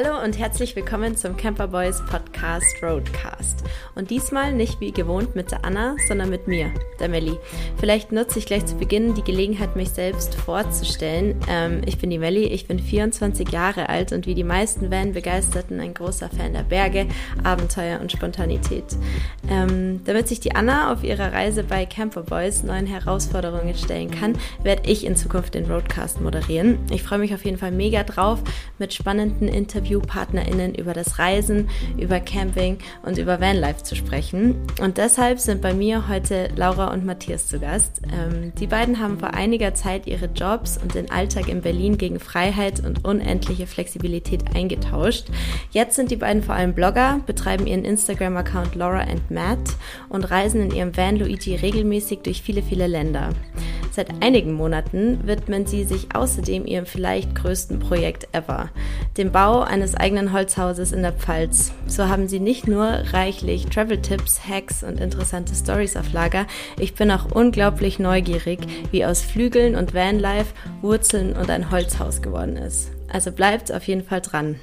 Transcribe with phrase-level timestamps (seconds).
[0.00, 3.57] Hallo und herzlich willkommen zum Camper Boys Podcast Roadcast.
[3.94, 6.70] Und diesmal nicht wie gewohnt mit der Anna, sondern mit mir,
[7.00, 7.36] der Melli.
[7.78, 11.40] Vielleicht nutze ich gleich zu Beginn die Gelegenheit, mich selbst vorzustellen.
[11.48, 15.80] Ähm, ich bin die Melli, ich bin 24 Jahre alt und wie die meisten Van-Begeisterten
[15.80, 17.06] ein großer Fan der Berge,
[17.44, 18.84] Abenteuer und Spontanität.
[19.50, 24.36] Ähm, damit sich die Anna auf ihrer Reise bei Camper Boys neuen Herausforderungen stellen kann,
[24.62, 26.78] werde ich in Zukunft den Roadcast moderieren.
[26.90, 28.40] Ich freue mich auf jeden Fall mega drauf,
[28.78, 34.54] mit spannenden InterviewpartnerInnen über das Reisen, über Camping und über Vanlife zu sprechen.
[34.80, 38.00] Und deshalb sind bei mir heute Laura und Matthias zu Gast.
[38.12, 42.20] Ähm, die beiden haben vor einiger Zeit ihre Jobs und den Alltag in Berlin gegen
[42.20, 45.26] Freiheit und unendliche Flexibilität eingetauscht.
[45.70, 49.58] Jetzt sind die beiden vor allem Blogger, betreiben ihren Instagram-Account Laura and Matt
[50.08, 53.30] und reisen in ihrem Van Luigi regelmäßig durch viele, viele Länder.
[53.90, 58.70] Seit einigen Monaten widmen sie sich außerdem ihrem vielleicht größten Projekt ever,
[59.16, 61.72] dem Bau eines eigenen Holzhauses in der Pfalz.
[61.88, 66.46] So haben sie nicht nur reichlich Travel-Tipps, Hacks und interessante Stories auf Lager,
[66.78, 72.56] ich bin auch unglaublich neugierig, wie aus Flügeln und Vanlife Wurzeln und ein Holzhaus geworden
[72.56, 72.90] ist.
[73.10, 74.56] Also bleibt auf jeden Fall dran.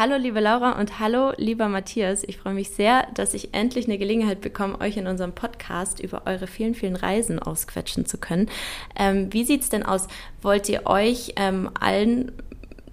[0.00, 2.24] Hallo liebe Laura und hallo lieber Matthias.
[2.24, 6.22] Ich freue mich sehr, dass ich endlich eine Gelegenheit bekomme, euch in unserem Podcast über
[6.26, 8.48] eure vielen, vielen Reisen ausquetschen zu können.
[8.96, 10.08] Ähm, wie sieht es denn aus?
[10.40, 12.32] Wollt ihr euch ähm, allen,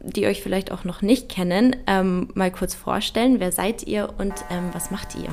[0.02, 3.40] die euch vielleicht auch noch nicht kennen, ähm, mal kurz vorstellen?
[3.40, 5.30] Wer seid ihr und ähm, was macht ihr?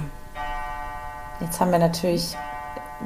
[1.41, 2.37] Jetzt haben wir natürlich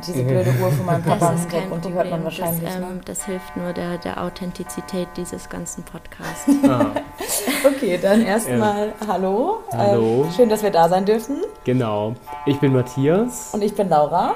[0.07, 2.63] diese blöde Uhr von meinem Papa das ist kein und die hört man wahrscheinlich.
[2.63, 3.01] Das, ähm, ne?
[3.05, 6.49] das hilft nur der, der Authentizität dieses ganzen Podcasts.
[6.71, 6.93] Ah.
[7.67, 9.07] okay, dann erstmal ja.
[9.09, 9.59] hallo.
[9.73, 10.25] Hallo.
[10.25, 11.43] Ähm, schön, dass wir da sein dürfen.
[11.65, 12.15] Genau.
[12.47, 13.53] Ich bin Matthias.
[13.53, 14.35] Und ich bin Laura.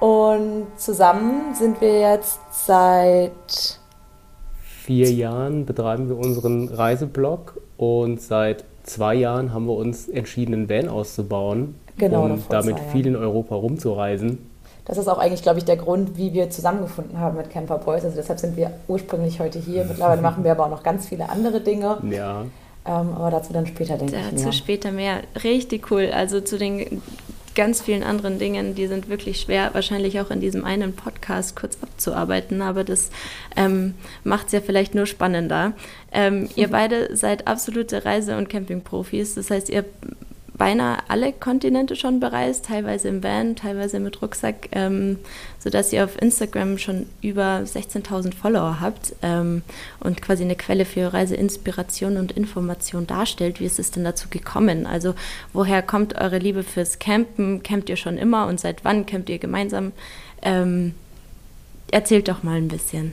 [0.00, 3.78] Und zusammen sind wir jetzt seit
[4.84, 10.68] vier Jahren betreiben wir unseren Reiseblog und seit zwei Jahren haben wir uns entschieden, einen
[10.68, 14.38] Van auszubauen, genau, um damit viel in Europa rumzureisen
[14.84, 18.04] das ist auch eigentlich, glaube ich, der Grund, wie wir zusammengefunden haben mit Camper Boys.
[18.04, 19.84] Also deshalb sind wir ursprünglich heute hier.
[19.88, 21.98] Mittlerweile machen wir aber auch noch ganz viele andere Dinge.
[22.10, 22.42] Ja.
[22.86, 24.42] Ähm, aber dazu dann später, denke dazu ich.
[24.42, 25.20] Dazu später mehr.
[25.42, 26.10] Richtig cool.
[26.12, 27.00] Also zu den
[27.54, 31.78] ganz vielen anderen Dingen, die sind wirklich schwer, wahrscheinlich auch in diesem einen Podcast kurz
[31.80, 33.10] abzuarbeiten, aber das
[33.56, 33.94] ähm,
[34.24, 35.72] macht es ja vielleicht nur spannender.
[36.12, 39.84] Ähm, ihr beide seid absolute Reise- und Campingprofis, das heißt, ihr
[40.56, 45.18] beinahe alle Kontinente schon bereist, teilweise im Van, teilweise mit Rucksack, ähm,
[45.58, 49.62] sodass ihr auf Instagram schon über 16.000 Follower habt ähm,
[50.00, 53.58] und quasi eine Quelle für Reiseinspiration und Information darstellt.
[53.58, 54.86] Wie ist es denn dazu gekommen?
[54.86, 55.14] Also
[55.52, 57.62] woher kommt eure Liebe fürs Campen?
[57.62, 59.92] Campt ihr schon immer und seit wann campt ihr gemeinsam?
[60.42, 60.94] Ähm,
[61.90, 63.12] erzählt doch mal ein bisschen.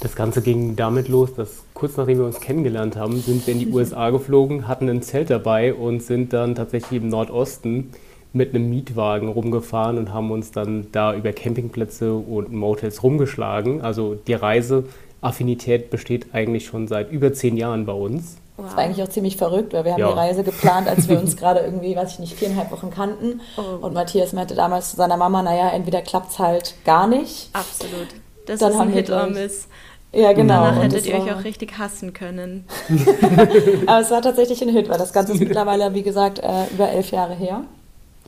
[0.00, 3.60] Das Ganze ging damit los, dass kurz nachdem wir uns kennengelernt haben, sind wir in
[3.60, 7.92] die USA geflogen, hatten ein Zelt dabei und sind dann tatsächlich im Nordosten
[8.32, 13.82] mit einem Mietwagen rumgefahren und haben uns dann da über Campingplätze und Motels rumgeschlagen.
[13.82, 18.38] Also die Reiseaffinität besteht eigentlich schon seit über zehn Jahren bei uns.
[18.56, 18.66] Wow.
[18.66, 20.08] Das war eigentlich auch ziemlich verrückt, weil wir haben ja.
[20.08, 23.42] die Reise geplant, als wir uns gerade irgendwie, weiß ich nicht, viereinhalb Wochen kannten.
[23.58, 23.84] Oh.
[23.84, 27.50] Und Matthias meinte damals zu seiner Mama, naja, entweder klappt es halt gar nicht.
[27.52, 28.08] Absolut.
[28.46, 29.68] Das dann ist ein Hit or Miss.
[30.16, 30.64] Ja, genau.
[30.64, 32.64] Danach hättet ihr euch auch richtig hassen können.
[33.86, 36.88] Aber es war tatsächlich ein Hit, weil das Ganze ist mittlerweile, wie gesagt, äh, über
[36.88, 37.62] elf Jahre her.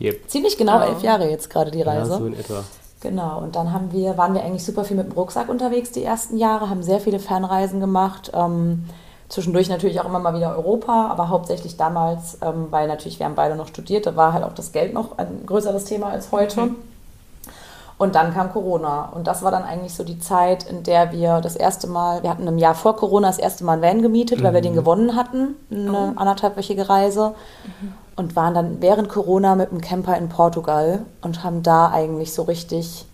[0.01, 0.29] Yep.
[0.29, 0.83] Ziemlich genau oh.
[0.83, 2.13] elf Jahre jetzt gerade die Reise.
[2.13, 2.63] Ja, so in etwa.
[3.01, 6.03] Genau, und dann haben wir, waren wir eigentlich super viel mit dem Rucksack unterwegs die
[6.03, 8.33] ersten Jahre, haben sehr viele Fernreisen gemacht.
[8.35, 8.85] Ähm,
[9.29, 13.35] zwischendurch natürlich auch immer mal wieder Europa, aber hauptsächlich damals, ähm, weil natürlich wir haben
[13.35, 16.63] beide noch studiert, da war halt auch das Geld noch ein größeres Thema als heute.
[16.63, 16.77] Mhm.
[17.99, 19.07] Und dann kam Corona.
[19.13, 22.31] Und das war dann eigentlich so die Zeit, in der wir das erste Mal, wir
[22.31, 24.45] hatten im Jahr vor Corona das erste Mal einen Van gemietet, mhm.
[24.45, 24.77] weil wir den mhm.
[24.77, 26.13] gewonnen hatten, eine oh.
[26.15, 27.35] anderthalbwöchige Reise.
[27.65, 27.93] Mhm.
[28.15, 32.43] Und waren dann während Corona mit einem Camper in Portugal und haben da eigentlich so
[32.43, 33.05] richtig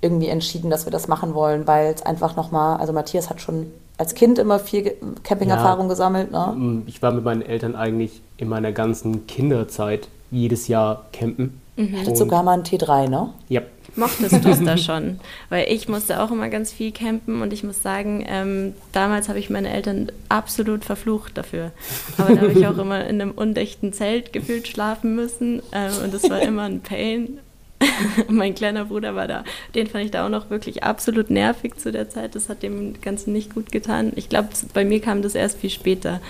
[0.00, 3.66] irgendwie entschieden, dass wir das machen wollen, weil es einfach nochmal, also Matthias hat schon
[3.98, 4.94] als Kind immer viel
[5.24, 6.30] Campingerfahrung ja, gesammelt.
[6.30, 6.54] Ne?
[6.56, 11.60] Mm, ich war mit meinen Eltern eigentlich in meiner ganzen Kinderzeit jedes Jahr campen.
[11.76, 11.98] Mhm.
[12.00, 13.34] Hattet sogar mal einen T3, ne?
[13.50, 13.60] Ja
[13.96, 15.20] mochtest du es da schon?
[15.48, 19.38] Weil ich musste auch immer ganz viel campen und ich muss sagen, ähm, damals habe
[19.38, 21.72] ich meine Eltern absolut verflucht dafür.
[22.18, 26.14] Aber da habe ich auch immer in einem undichten Zelt gefühlt schlafen müssen ähm, und
[26.14, 27.38] es war immer ein Pain.
[28.28, 29.44] mein kleiner Bruder war da.
[29.74, 32.34] Den fand ich da auch noch wirklich absolut nervig zu der Zeit.
[32.34, 34.12] Das hat dem Ganzen nicht gut getan.
[34.16, 36.20] Ich glaube, bei mir kam das erst viel später,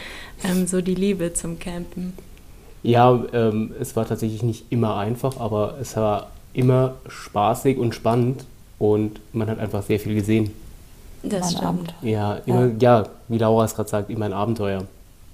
[0.45, 2.13] ähm, so die Liebe zum Campen.
[2.83, 8.45] Ja, ähm, es war tatsächlich nicht immer einfach, aber es war immer spaßig und spannend
[8.79, 10.51] und man hat einfach sehr viel gesehen.
[11.23, 11.65] Das stimmt.
[11.65, 11.95] Abend.
[12.03, 13.01] Ja, immer, ja.
[13.01, 14.85] ja, wie Laura es gerade sagt, immer ein Abenteuer.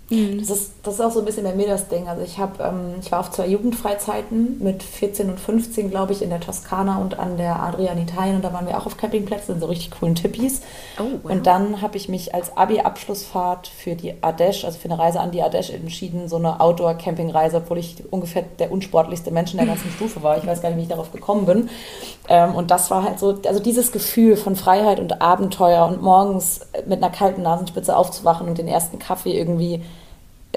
[0.09, 0.39] Mhm.
[0.39, 2.07] Das, ist, das ist auch so ein bisschen bei mir das Ding.
[2.07, 6.23] Also ich, hab, ähm, ich war auf zwei Jugendfreizeiten mit 14 und 15, glaube ich,
[6.23, 8.37] in der Toskana und an der Adria in Italien.
[8.37, 10.63] Und da waren wir auch auf Campingplätzen in so richtig coolen Tippis.
[11.01, 11.33] Oh, wow.
[11.33, 15.33] Und dann habe ich mich als Abi-Abschlussfahrt für die Ardèche, also für eine Reise an
[15.33, 19.91] die Ardèche entschieden, so eine Outdoor-Camping-Reise, obwohl ich ungefähr der unsportlichste Mensch in der ganzen
[19.97, 20.39] Stufe war.
[20.39, 21.69] Ich weiß gar nicht, wie ich darauf gekommen bin.
[22.29, 26.61] Ähm, und das war halt so, also dieses Gefühl von Freiheit und Abenteuer und morgens
[26.87, 29.83] mit einer kalten Nasenspitze aufzuwachen und den ersten Kaffee irgendwie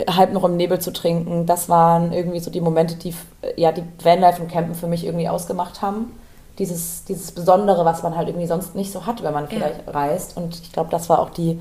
[0.07, 3.13] halb noch im Nebel zu trinken, das waren irgendwie so die Momente, die
[3.56, 6.12] ja die Vanlife und Campen für mich irgendwie ausgemacht haben.
[6.57, 9.94] Dieses, dieses Besondere, was man halt irgendwie sonst nicht so hat, wenn man vielleicht ja.
[9.94, 10.36] reist.
[10.36, 11.59] Und ich glaube, das war auch die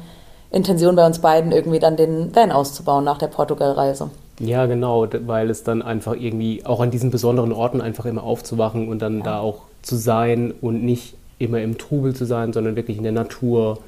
[0.50, 4.10] Intention bei uns beiden, irgendwie dann den Van auszubauen nach der Portugal-Reise.
[4.40, 8.88] Ja, genau, weil es dann einfach irgendwie auch an diesen besonderen Orten einfach immer aufzuwachen
[8.88, 9.24] und dann ja.
[9.24, 13.12] da auch zu sein und nicht immer im Trubel zu sein, sondern wirklich in der
[13.12, 13.78] Natur.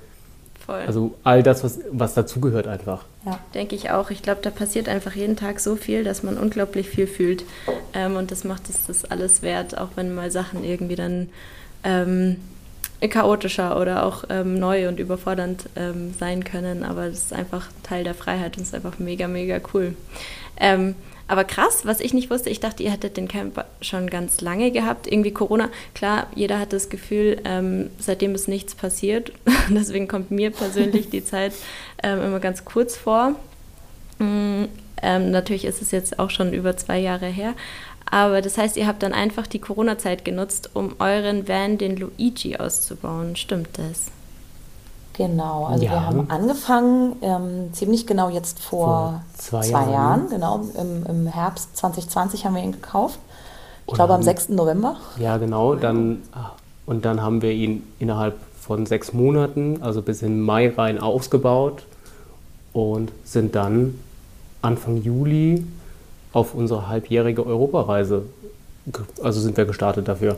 [0.71, 0.83] Voll.
[0.87, 3.05] Also all das, was, was dazugehört einfach.
[3.27, 3.41] Ja.
[3.55, 4.11] Denke ich auch.
[4.11, 7.43] Ich glaube, da passiert einfach jeden Tag so viel, dass man unglaublich viel fühlt.
[7.93, 11.29] Ähm, und das macht es das alles wert, auch wenn mal Sachen irgendwie dann
[11.83, 12.37] ähm,
[13.01, 16.85] chaotischer oder auch ähm, neu und überfordernd ähm, sein können.
[16.85, 19.97] Aber das ist einfach Teil der Freiheit und ist einfach mega, mega cool.
[21.31, 24.73] Aber krass, was ich nicht wusste, ich dachte, ihr hättet den Camp schon ganz lange
[24.73, 25.07] gehabt.
[25.07, 29.31] Irgendwie Corona, klar, jeder hat das Gefühl, ähm, seitdem ist nichts passiert.
[29.69, 31.53] Deswegen kommt mir persönlich die Zeit
[32.03, 33.37] ähm, immer ganz kurz vor.
[34.19, 34.67] Mhm,
[35.01, 37.55] ähm, natürlich ist es jetzt auch schon über zwei Jahre her.
[38.07, 42.57] Aber das heißt, ihr habt dann einfach die Corona-Zeit genutzt, um euren Van, den Luigi,
[42.57, 43.37] auszubauen.
[43.37, 44.07] Stimmt das?
[45.15, 45.91] Genau, also ja.
[45.91, 51.05] wir haben angefangen, ähm, ziemlich genau jetzt vor, vor zwei, zwei, Jahren, Jahren genau, im,
[51.07, 53.19] im, Herbst 2020 haben wir ihn gekauft.
[53.87, 54.51] Ich glaube am 6.
[54.51, 54.97] November.
[55.19, 56.23] Ja, genau, dann,
[56.87, 61.83] und dann haben wir ihn innerhalb von sechs Monaten, also bis in Mai rein ausgebaut
[62.73, 63.99] und sind dann
[64.63, 65.67] Anfang Juli
[66.33, 68.23] auf unsere halbjährige Europareise,
[69.23, 70.37] also sind wir gestartet dafür.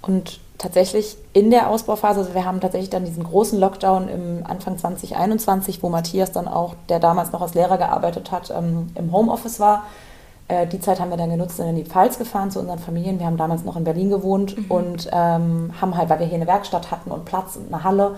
[0.00, 4.78] Und tatsächlich in der Ausbauphase, also wir haben tatsächlich dann diesen großen Lockdown im Anfang
[4.78, 9.60] 2021, wo Matthias dann auch, der damals noch als Lehrer gearbeitet hat, ähm, im Homeoffice
[9.60, 9.84] war.
[10.48, 13.18] Äh, die Zeit haben wir dann genutzt, sind in die Pfalz gefahren zu unseren Familien.
[13.18, 14.70] Wir haben damals noch in Berlin gewohnt mhm.
[14.70, 18.16] und ähm, haben halt, weil wir hier eine Werkstatt hatten und Platz und eine Halle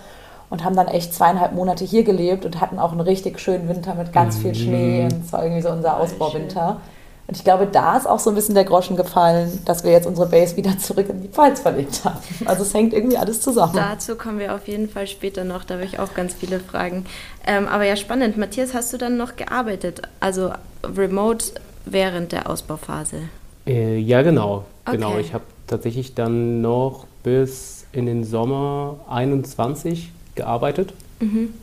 [0.50, 3.94] und haben dann echt zweieinhalb Monate hier gelebt und hatten auch einen richtig schönen Winter
[3.94, 5.00] mit ganz viel Schnee.
[5.00, 5.04] Mhm.
[5.04, 6.80] Und es war irgendwie so unser Ausbauwinter.
[7.28, 10.06] Und ich glaube, da ist auch so ein bisschen der Groschen gefallen, dass wir jetzt
[10.06, 12.20] unsere Base wieder zurück in die Pfalz verlegt haben.
[12.44, 13.74] Also es hängt irgendwie alles zusammen.
[13.74, 17.04] Dazu kommen wir auf jeden Fall später noch, da habe ich auch ganz viele Fragen.
[17.44, 18.36] Ähm, aber ja, spannend.
[18.36, 20.02] Matthias, hast du dann noch gearbeitet?
[20.20, 20.52] Also
[20.84, 21.46] remote
[21.84, 23.22] während der Ausbauphase?
[23.66, 24.64] Äh, ja, genau.
[24.84, 24.96] Okay.
[24.96, 25.18] Genau.
[25.18, 30.92] Ich habe tatsächlich dann noch bis in den Sommer 21 gearbeitet.
[31.18, 31.54] Mhm.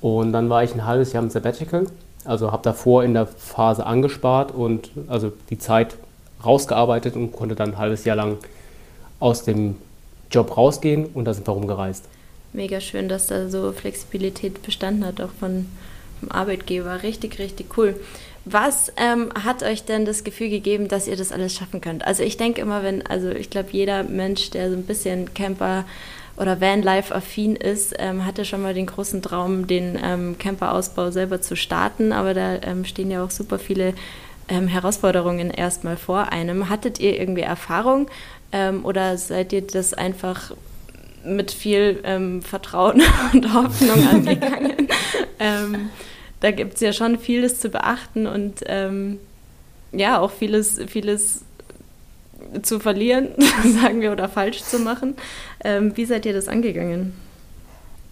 [0.00, 1.86] Und dann war ich ein halbes Jahr im Sabbatical
[2.26, 5.96] also habe davor in der Phase angespart und also die Zeit
[6.44, 8.38] rausgearbeitet und konnte dann ein halbes Jahr lang
[9.20, 9.76] aus dem
[10.30, 12.04] Job rausgehen und da sind wir rumgereist.
[12.52, 15.66] Mega schön, dass da so Flexibilität bestanden hat, auch von,
[16.20, 17.02] vom Arbeitgeber.
[17.02, 17.94] Richtig, richtig cool.
[18.44, 22.06] Was ähm, hat euch denn das Gefühl gegeben, dass ihr das alles schaffen könnt?
[22.06, 25.84] Also ich denke immer, wenn, also ich glaube, jeder Mensch, der so ein bisschen Camper
[26.36, 31.56] oder Vanlife-affin ist, ähm, hatte schon mal den großen Traum, den ähm, Camper-Ausbau selber zu
[31.56, 32.12] starten.
[32.12, 33.94] Aber da ähm, stehen ja auch super viele
[34.48, 36.68] ähm, Herausforderungen erstmal vor einem.
[36.68, 38.08] Hattet ihr irgendwie Erfahrung
[38.52, 40.52] ähm, oder seid ihr das einfach
[41.24, 43.02] mit viel ähm, Vertrauen
[43.32, 44.88] und Hoffnung angegangen?
[46.40, 48.64] da gibt es ja schon vieles zu beachten und
[49.92, 51.45] ja, auch vieles, vieles
[52.62, 53.28] zu verlieren,
[53.82, 55.16] sagen wir, oder falsch zu machen.
[55.64, 57.14] Ähm, wie seid ihr das angegangen?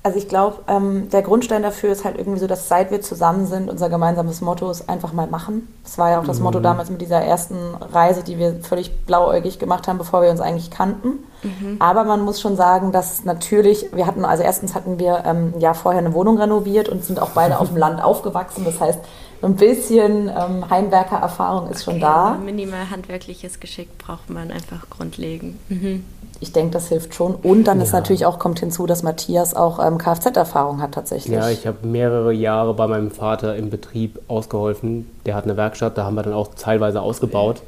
[0.06, 3.46] Also ich glaube, ähm, der Grundstein dafür ist halt irgendwie so, dass seit wir zusammen
[3.46, 5.66] sind, unser gemeinsames Motto ist einfach mal machen.
[5.82, 6.44] Das war ja auch das mhm.
[6.44, 10.42] Motto damals mit dieser ersten Reise, die wir völlig blauäugig gemacht haben, bevor wir uns
[10.42, 11.24] eigentlich kannten.
[11.42, 11.76] Mhm.
[11.78, 15.72] Aber man muss schon sagen, dass natürlich, wir hatten, also erstens hatten wir ähm, ja
[15.72, 18.66] vorher eine Wohnung renoviert und sind auch beide auf dem Land aufgewachsen.
[18.66, 18.98] Das heißt,
[19.46, 22.38] ein bisschen ähm, Heimwerkererfahrung ist okay, schon da.
[22.42, 25.56] Minimal handwerkliches Geschick braucht man einfach grundlegend.
[25.70, 26.04] Mhm.
[26.40, 27.34] Ich denke, das hilft schon.
[27.36, 27.84] Und dann ja.
[27.84, 31.34] ist natürlich auch, kommt hinzu, dass Matthias auch ähm, Kfz-Erfahrung hat tatsächlich.
[31.34, 35.10] Ja, ich habe mehrere Jahre bei meinem Vater im Betrieb ausgeholfen.
[35.26, 37.62] Der hat eine Werkstatt, da haben wir dann auch teilweise ausgebaut.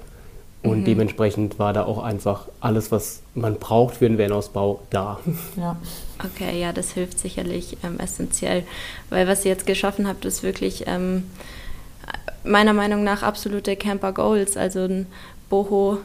[0.62, 0.84] Und mhm.
[0.84, 5.20] dementsprechend war da auch einfach alles, was man braucht für einen Van-Ausbau, da.
[5.56, 5.76] Ja.
[6.24, 8.64] Okay, ja, das hilft sicherlich ähm, essentiell.
[9.10, 11.24] Weil was ihr jetzt geschaffen habt, ist wirklich ähm,
[12.44, 14.56] meiner Meinung nach absolute Camper Goals.
[14.56, 15.06] Also ein
[15.48, 15.98] Boho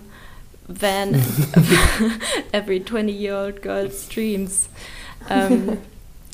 [0.67, 1.13] Van
[2.51, 4.70] every 20-year-old girl's dreams.
[5.29, 5.77] Ähm,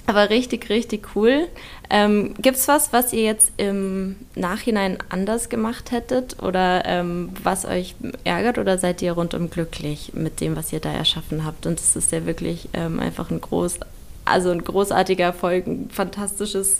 [0.08, 1.50] Aber richtig, richtig cool.
[1.90, 7.66] Ähm, Gibt es was, was ihr jetzt im Nachhinein anders gemacht hättet oder ähm, was
[7.66, 7.94] euch
[8.24, 11.66] ärgert oder seid ihr rundum glücklich mit dem, was ihr da erschaffen habt?
[11.66, 13.82] Und es ist ja wirklich ähm, einfach ein groß,
[14.24, 16.78] also ein großartiger Erfolg, ein fantastisches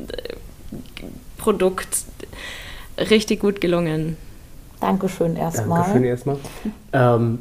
[0.00, 0.34] äh,
[1.38, 2.04] Produkt,
[2.98, 4.16] richtig gut gelungen.
[4.80, 5.82] Dankeschön erstmal.
[5.82, 6.36] Dankeschön erstmal.
[6.92, 7.38] Ähm,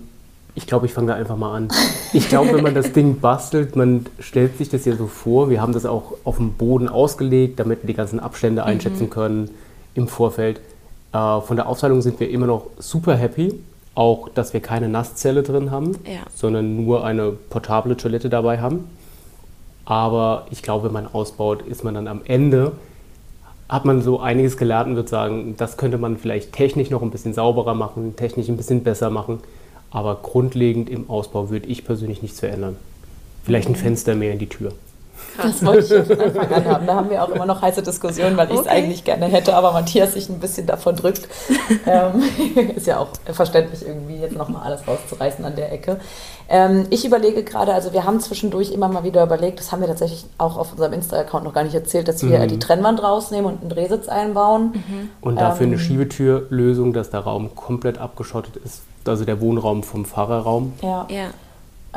[0.56, 1.68] ich glaube, ich fange da einfach mal an.
[2.14, 5.50] Ich glaube, wenn man das Ding bastelt, man stellt sich das ja so vor.
[5.50, 8.68] Wir haben das auch auf dem Boden ausgelegt, damit wir die ganzen Abstände mhm.
[8.68, 9.52] einschätzen können
[9.94, 10.62] im Vorfeld.
[11.14, 13.60] Äh, von der Aufteilung sind wir immer noch super happy.
[13.94, 16.22] Auch, dass wir keine Nasszelle drin haben, ja.
[16.34, 18.86] sondern nur eine portable Toilette dabei haben.
[19.86, 22.74] Aber ich glaube, wenn man ausbaut, ist man dann am Ende,
[23.70, 27.12] hat man so einiges gelernt und wird sagen, das könnte man vielleicht technisch noch ein
[27.12, 29.40] bisschen sauberer machen, technisch ein bisschen besser machen.
[29.92, 32.78] Aber grundlegend im Ausbau würde ich persönlich nichts verändern.
[33.44, 33.78] Vielleicht ein mhm.
[33.78, 34.74] Fenster mehr in die Tür.
[35.38, 36.88] Das wollte ich von Anfang an haben.
[36.88, 39.72] Da haben wir auch immer noch heiße Diskussionen, weil ich es eigentlich gerne hätte, aber
[39.72, 41.28] Matthias sich ein bisschen davon drückt.
[41.86, 42.24] ähm,
[42.76, 46.00] ist ja auch verständlich, irgendwie jetzt nochmal alles rauszureißen an der Ecke.
[46.50, 49.88] Ähm, ich überlege gerade, also wir haben zwischendurch immer mal wieder überlegt, das haben wir
[49.88, 52.48] tatsächlich auch auf unserem Insta-Account noch gar nicht erzählt, dass wir mhm.
[52.48, 54.72] die Trennwand rausnehmen und einen Drehsitz einbauen.
[54.74, 55.10] Mhm.
[55.22, 60.06] Und dafür ähm, eine Schiebetürlösung, dass der Raum komplett abgeschottet ist, also der Wohnraum vom
[60.06, 60.74] Fahrerraum.
[60.82, 61.06] Ja.
[61.10, 61.28] ja.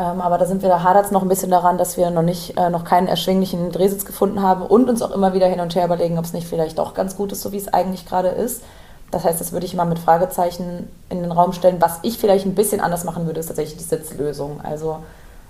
[0.00, 2.22] Ähm, aber da sind wir, da hadert es noch ein bisschen daran, dass wir noch
[2.22, 5.74] nicht, äh, noch keinen erschwinglichen Drehsitz gefunden haben und uns auch immer wieder hin und
[5.74, 8.28] her überlegen, ob es nicht vielleicht doch ganz gut ist, so wie es eigentlich gerade
[8.28, 8.62] ist.
[9.10, 11.76] Das heißt, das würde ich mal mit Fragezeichen in den Raum stellen.
[11.80, 14.60] Was ich vielleicht ein bisschen anders machen würde, ist tatsächlich die Sitzlösung.
[14.62, 15.00] Also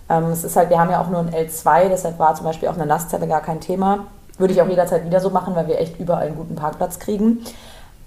[0.09, 2.69] ähm, es ist halt, wir haben ja auch nur ein L2, deshalb war zum Beispiel
[2.69, 4.07] auch eine Nasszelle gar kein Thema.
[4.37, 7.45] Würde ich auch jederzeit wieder so machen, weil wir echt überall einen guten Parkplatz kriegen.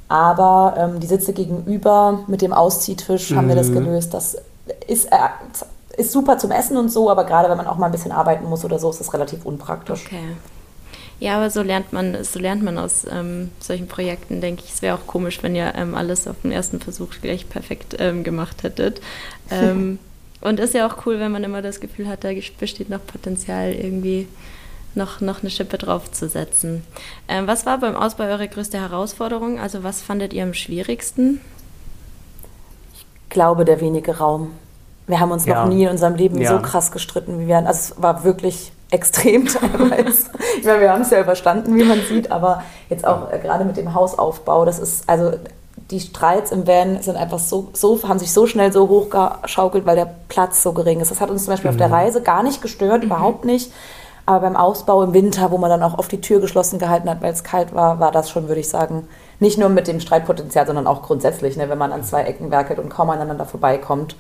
[0.10, 3.38] Aber ähm, die Sitze gegenüber mit dem Ausziehtisch mhm.
[3.38, 3.76] haben wir das mhm.
[3.76, 4.14] gelöst.
[4.14, 4.36] Das
[4.88, 5.18] ist, äh,
[5.98, 8.46] ist super zum Essen und so, aber gerade wenn man auch mal ein bisschen arbeiten
[8.46, 10.06] muss oder so, ist das relativ unpraktisch.
[10.06, 10.36] Okay.
[11.20, 14.74] Ja, aber so lernt man, so lernt man aus ähm, solchen Projekten, denke ich.
[14.74, 18.24] Es wäre auch komisch, wenn ihr ähm, alles auf den ersten Versuch gleich perfekt ähm,
[18.24, 19.02] gemacht hättet.
[19.52, 20.00] Ähm,
[20.40, 23.74] und ist ja auch cool, wenn man immer das Gefühl hat, da besteht noch Potenzial,
[23.74, 24.28] irgendwie
[24.96, 26.84] noch, noch eine Schippe draufzusetzen.
[27.28, 29.60] Ähm, was war beim Ausbau eure größte Herausforderung?
[29.60, 31.42] Also was fandet ihr am schwierigsten?
[32.94, 34.52] Ich glaube, der wenige Raum.
[35.08, 35.64] Wir haben uns ja.
[35.64, 36.50] noch nie in unserem Leben ja.
[36.50, 37.58] so krass gestritten wie wir.
[37.58, 40.30] Also es war wirklich extrem teilweise.
[40.60, 43.66] ich meine, wir haben es ja überstanden, wie man sieht, aber jetzt auch äh, gerade
[43.66, 45.32] mit dem Hausaufbau, das ist, also
[45.92, 49.96] die Streits im Van sind einfach so, so, haben sich so schnell so hochgeschaukelt, weil
[49.96, 51.12] der Platz so gering ist.
[51.12, 51.76] Das hat uns zum Beispiel mhm.
[51.76, 51.94] auf der mhm.
[51.94, 53.08] Reise gar nicht gestört, mhm.
[53.08, 53.72] überhaupt nicht.
[54.26, 57.22] Aber beim Ausbau im Winter, wo man dann auch oft die Tür geschlossen gehalten hat,
[57.22, 59.08] weil es kalt war, war das schon, würde ich sagen,
[59.40, 62.80] nicht nur mit dem Streitpotenzial, sondern auch grundsätzlich, ne, wenn man an zwei Ecken werkelt
[62.80, 64.16] und kaum aneinander vorbeikommt.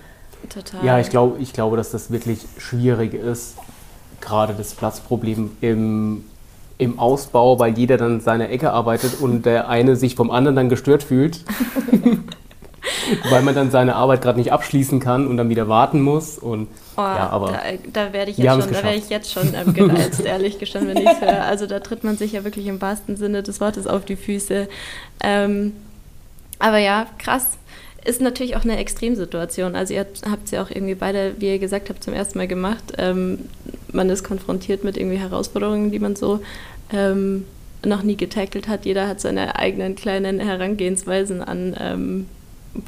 [0.54, 0.86] Total.
[0.86, 3.56] Ja, ich, glaub, ich glaube, dass das wirklich schwierig ist,
[4.22, 6.24] gerade das Platzproblem im,
[6.78, 10.70] im Ausbau, weil jeder dann seine Ecke arbeitet und der eine sich vom anderen dann
[10.70, 11.44] gestört fühlt.
[13.30, 16.38] weil man dann seine Arbeit gerade nicht abschließen kann und dann wieder warten muss.
[16.38, 16.68] Und,
[16.98, 17.60] oh, ja, aber da,
[17.92, 21.22] da werde ich, jetzt schon, werd ich jetzt schon ähm, gereizt, ehrlich gestanden, wenn ich
[21.22, 21.44] höre.
[21.44, 24.68] Also da tritt man sich ja wirklich im wahrsten Sinne des Wortes auf die Füße.
[25.22, 25.74] Ähm,
[26.60, 27.58] aber ja, krass
[28.06, 29.76] ist natürlich auch eine Extremsituation.
[29.76, 32.48] Also ihr habt es ja auch irgendwie beide, wie ihr gesagt habt, zum ersten Mal
[32.48, 32.94] gemacht.
[32.98, 33.40] Ähm,
[33.92, 36.42] man ist konfrontiert mit irgendwie Herausforderungen, die man so
[36.92, 37.46] ähm,
[37.86, 38.86] noch nie getackelt hat.
[38.86, 42.28] Jeder hat seine eigenen kleinen Herangehensweisen an ähm,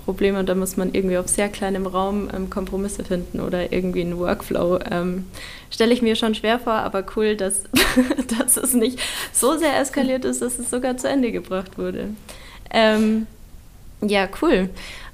[0.06, 4.02] Probleme und da muss man irgendwie auf sehr kleinem Raum ähm, Kompromisse finden oder irgendwie
[4.02, 4.80] einen Workflow.
[4.90, 5.26] Ähm,
[5.70, 7.64] Stelle ich mir schon schwer vor, aber cool, dass,
[8.40, 9.00] dass es nicht
[9.32, 12.10] so sehr eskaliert ist, dass es sogar zu Ende gebracht wurde.
[12.72, 13.28] Ähm,
[14.02, 14.70] ja, cool.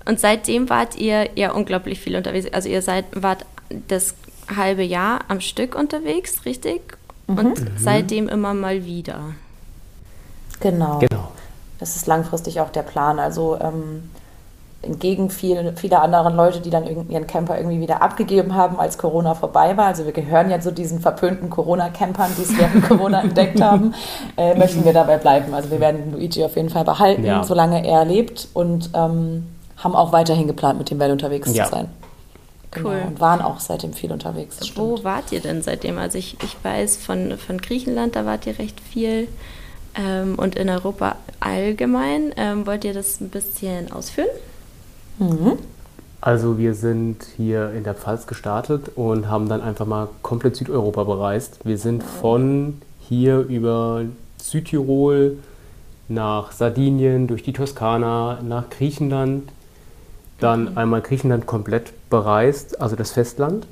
[0.05, 2.47] Und seitdem wart ihr ja unglaublich viel unterwegs.
[2.51, 3.45] Also ihr seid, wart
[3.87, 4.15] das
[4.55, 6.97] halbe Jahr am Stück unterwegs, richtig?
[7.27, 7.37] Mhm.
[7.37, 7.67] Und mhm.
[7.77, 9.19] seitdem immer mal wieder.
[10.59, 10.99] Genau.
[10.99, 11.31] genau.
[11.79, 13.19] Das ist langfristig auch der Plan.
[13.19, 14.03] Also ähm,
[14.83, 19.35] entgegen viel, vieler anderen Leute, die dann ihren Camper irgendwie wieder abgegeben haben, als Corona
[19.35, 19.87] vorbei war.
[19.87, 23.93] Also wir gehören ja zu diesen verpönten Corona-Campern, die es während Corona entdeckt haben,
[24.37, 25.53] äh, möchten wir dabei bleiben.
[25.53, 27.43] Also wir werden Luigi auf jeden Fall behalten, ja.
[27.43, 29.47] solange er lebt und ähm,
[29.83, 31.65] haben auch weiterhin geplant, mit dem Bell unterwegs ja.
[31.65, 31.89] zu sein.
[32.71, 32.89] Genau.
[32.89, 33.01] Cool.
[33.07, 34.57] Und waren auch seitdem viel unterwegs.
[34.75, 35.97] Wo wart ihr denn seitdem?
[35.97, 39.27] Also ich, ich weiß von, von Griechenland, da wart ihr recht viel.
[39.93, 42.33] Ähm, und in Europa allgemein.
[42.37, 44.29] Ähm, wollt ihr das ein bisschen ausführen?
[45.19, 45.57] Mhm.
[46.21, 51.03] Also wir sind hier in der Pfalz gestartet und haben dann einfach mal komplett Südeuropa
[51.03, 51.57] bereist.
[51.65, 54.03] Wir sind von hier über
[54.37, 55.39] Südtirol
[56.07, 59.49] nach Sardinien, durch die Toskana, nach Griechenland,
[60.41, 60.77] dann mhm.
[60.77, 63.67] einmal Griechenland komplett bereist, also das Festland.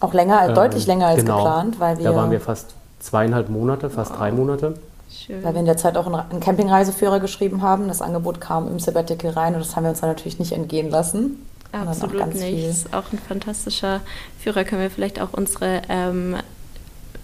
[0.00, 2.04] Auch länger, ähm, deutlich länger als genau, geplant, weil wir.
[2.04, 4.18] Da waren wir fast zweieinhalb Monate, fast wow.
[4.18, 4.74] drei Monate.
[5.10, 5.44] Schön.
[5.44, 7.88] Weil wir in der Zeit auch einen Campingreiseführer geschrieben haben.
[7.88, 10.90] Das Angebot kam im Sabbatical rein und das haben wir uns dann natürlich nicht entgehen
[10.90, 11.46] lassen.
[11.72, 12.68] Absolut nicht.
[12.68, 14.00] Das ist auch ein fantastischer
[14.38, 14.64] Führer.
[14.64, 16.36] Können wir vielleicht auch unsere ähm,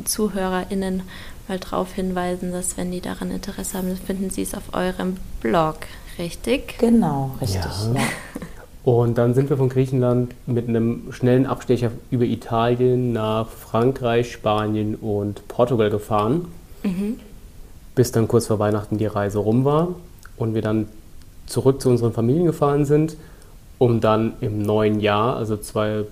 [0.05, 1.03] ZuhörerInnen
[1.49, 5.79] mal darauf hinweisen, dass wenn die daran Interesse haben, finden sie es auf eurem Blog,
[6.19, 6.79] richtig?
[6.79, 7.63] Genau, richtig.
[7.95, 8.01] Ja.
[8.83, 14.95] Und dann sind wir von Griechenland mit einem schnellen Abstecher über Italien nach Frankreich, Spanien
[14.95, 16.47] und Portugal gefahren,
[16.83, 17.17] mhm.
[17.95, 19.89] bis dann kurz vor Weihnachten die Reise rum war
[20.37, 20.89] und wir dann
[21.47, 23.17] zurück zu unseren Familien gefahren sind,
[23.77, 26.05] um dann im neuen Jahr, also zwei,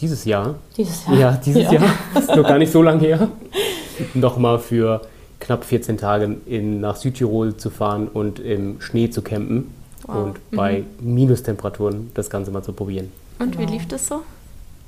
[0.00, 1.72] dieses Jahr, dieses Jahr, ja, dieses ja.
[1.72, 3.28] Jahr, ist noch gar nicht so lange her,
[4.14, 5.00] nochmal für
[5.40, 9.72] knapp 14 Tage in, nach Südtirol zu fahren und im Schnee zu campen
[10.06, 10.16] wow.
[10.16, 10.56] und mhm.
[10.56, 13.12] bei Minustemperaturen das Ganze mal zu probieren.
[13.38, 13.68] Und genau.
[13.68, 14.20] wie lief das so?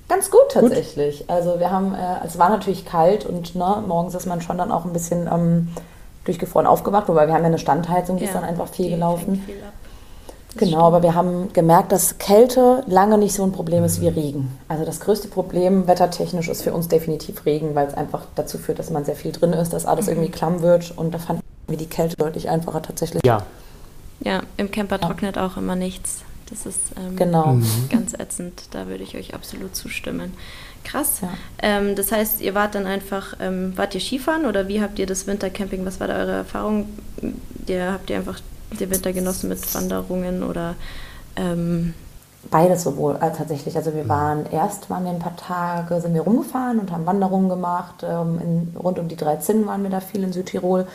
[0.08, 1.20] Ganz gut tatsächlich.
[1.20, 1.30] Gut.
[1.30, 4.70] Also wir haben, äh, es war natürlich kalt und ne, morgens ist man schon dann
[4.70, 5.68] auch ein bisschen ähm,
[6.24, 9.42] durchgefroren aufgewacht, wobei wir haben ja eine Standheizung, die ja, ist dann einfach viel gelaufen.
[9.44, 9.56] Viel
[10.56, 14.56] genau, aber wir haben gemerkt, dass Kälte lange nicht so ein Problem ist wie Regen.
[14.68, 18.78] Also das größte Problem wettertechnisch ist für uns definitiv Regen, weil es einfach dazu führt,
[18.78, 20.12] dass man sehr viel drin ist, dass alles mhm.
[20.12, 23.22] irgendwie klamm wird und da fanden wir die Kälte deutlich einfacher tatsächlich.
[23.26, 23.42] Ja,
[24.20, 26.22] ja, im Camper trocknet auch immer nichts.
[26.48, 27.54] Das ist ähm, genau.
[27.54, 27.88] Mhm.
[27.90, 28.68] ganz ätzend.
[28.70, 30.32] Da würde ich euch absolut zustimmen.
[30.84, 31.20] Krass.
[31.20, 31.28] Ja.
[31.60, 35.06] Ähm, das heißt, ihr wart dann einfach, ähm, wart ihr Skifahren oder wie habt ihr
[35.06, 36.88] das Wintercamping, was war da eure Erfahrung?
[37.66, 38.38] Ihr, habt ihr einfach
[38.78, 40.76] den Winter genossen mit Wanderungen oder?
[41.34, 41.94] Ähm
[42.48, 43.76] Beides sowohl äh, tatsächlich.
[43.76, 47.48] Also wir waren erst waren wir ein paar Tage, sind wir rumgefahren und haben Wanderungen
[47.48, 48.04] gemacht.
[48.04, 50.86] Ähm, in, rund um die drei Zinnen waren wir da viel in Südtirol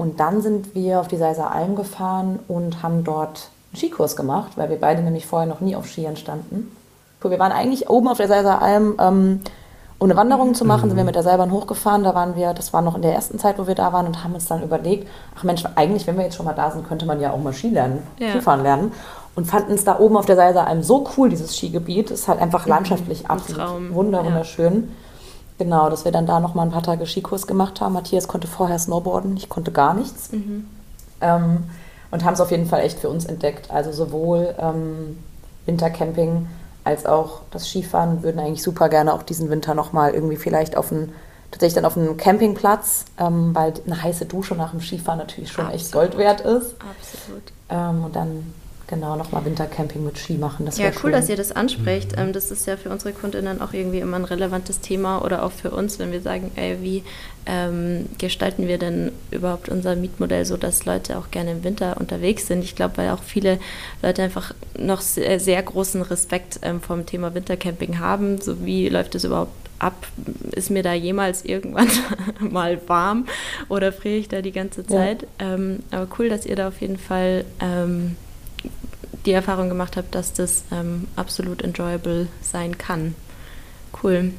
[0.00, 4.52] und dann sind wir auf die Seiser Alm gefahren und haben dort einen Skikurs gemacht,
[4.56, 6.74] weil wir beide nämlich vorher noch nie auf Skiern standen.
[7.22, 9.40] Wir waren eigentlich oben auf der Seiser Alm, ähm,
[9.98, 10.88] um eine Wanderung zu machen, mhm.
[10.88, 12.02] sind wir mit der Seilbahn hochgefahren.
[12.02, 14.24] Da waren wir, das war noch in der ersten Zeit, wo wir da waren und
[14.24, 17.04] haben uns dann überlegt, ach Mensch, eigentlich, wenn wir jetzt schon mal da sind, könnte
[17.04, 18.30] man ja auch mal Ski lernen, ja.
[18.30, 18.92] Skifahren lernen.
[19.34, 22.10] Und fanden es da oben auf der Seiser Alm so cool, dieses Skigebiet.
[22.10, 23.30] Es ist halt einfach landschaftlich mhm.
[23.30, 24.74] absolut wunderschön.
[24.74, 24.94] Ja.
[25.60, 27.92] Genau, dass wir dann da nochmal ein paar Tage Skikurs gemacht haben.
[27.92, 30.32] Matthias konnte vorher Snowboarden, ich konnte gar nichts.
[30.32, 30.66] Mhm.
[31.20, 31.64] Ähm,
[32.10, 33.70] und haben es auf jeden Fall echt für uns entdeckt.
[33.70, 35.18] Also sowohl ähm,
[35.66, 36.48] Wintercamping
[36.82, 40.90] als auch das Skifahren würden eigentlich super gerne auch diesen Winter nochmal irgendwie vielleicht auf
[40.92, 41.12] einen,
[41.50, 45.66] tatsächlich dann auf einen Campingplatz, ähm, weil eine heiße Dusche nach dem Skifahren natürlich schon
[45.66, 45.82] Absolut.
[45.82, 46.74] echt Gold wert ist.
[46.80, 47.52] Absolut.
[47.68, 48.54] Ähm, und dann
[48.90, 50.66] genau nochmal Wintercamping mit Ski machen.
[50.66, 51.12] Das ja, cool, schön.
[51.12, 52.16] dass ihr das ansprecht.
[52.16, 52.32] Mhm.
[52.32, 55.70] das ist ja für unsere Kundinnen auch irgendwie immer ein relevantes Thema oder auch für
[55.70, 57.04] uns, wenn wir sagen, ey, wie
[57.46, 62.46] ähm, gestalten wir denn überhaupt unser Mietmodell so, dass Leute auch gerne im Winter unterwegs
[62.48, 62.62] sind.
[62.64, 63.58] Ich glaube, weil auch viele
[64.02, 68.40] Leute einfach noch sehr, sehr großen Respekt ähm, vom Thema Wintercamping haben.
[68.40, 70.06] So wie läuft es überhaupt ab?
[70.50, 71.88] Ist mir da jemals irgendwann
[72.40, 73.26] mal warm
[73.68, 75.26] oder friere ich da die ganze Zeit?
[75.40, 75.54] Ja.
[75.54, 78.16] Ähm, aber cool, dass ihr da auf jeden Fall ähm,
[79.26, 83.14] die Erfahrung gemacht habe, dass das ähm, absolut enjoyable sein kann.
[84.02, 84.32] Cool.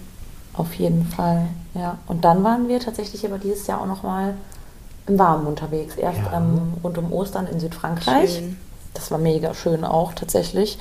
[0.54, 1.98] Auf jeden Fall, ja.
[2.08, 4.36] Und dann waren wir tatsächlich aber dieses Jahr auch noch mal
[5.08, 5.96] im Warmen unterwegs.
[5.96, 6.38] Erst ja.
[6.38, 8.36] ähm, rund um Ostern in Südfrankreich.
[8.36, 8.58] Schön.
[8.94, 10.78] Das war mega schön auch tatsächlich.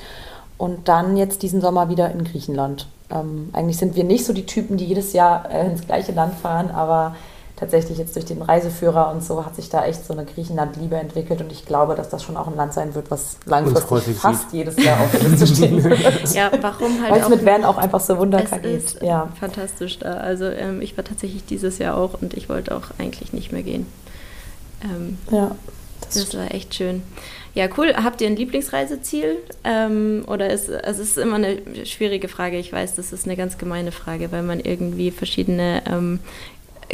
[0.57, 2.87] Und dann jetzt diesen Sommer wieder in Griechenland.
[3.09, 6.35] Ähm, eigentlich sind wir nicht so die Typen, die jedes Jahr äh, ins gleiche Land
[6.35, 7.15] fahren, aber
[7.61, 11.41] tatsächlich jetzt durch den Reiseführer und so hat sich da echt so eine Griechenland-Liebe entwickelt
[11.41, 14.65] und ich glaube, dass das schon auch ein Land sein wird, was langfristig fast sieht.
[14.65, 16.33] jedes Jahr auf der Liste stehen wird.
[16.33, 18.77] Ja, warum halt Weil es mit Van auch einfach so wunderbar geht.
[18.77, 19.29] Ist ja.
[19.39, 20.13] fantastisch da.
[20.17, 23.61] Also ähm, ich war tatsächlich dieses Jahr auch und ich wollte auch eigentlich nicht mehr
[23.61, 23.85] gehen.
[24.83, 25.51] Ähm, ja.
[26.01, 27.03] Das, das war echt schön.
[27.53, 27.93] Ja, cool.
[27.95, 29.37] Habt ihr ein Lieblingsreiseziel?
[29.63, 32.57] Ähm, oder ist also es ist immer eine schwierige Frage.
[32.57, 36.19] Ich weiß, das ist eine ganz gemeine Frage, weil man irgendwie verschiedene ähm,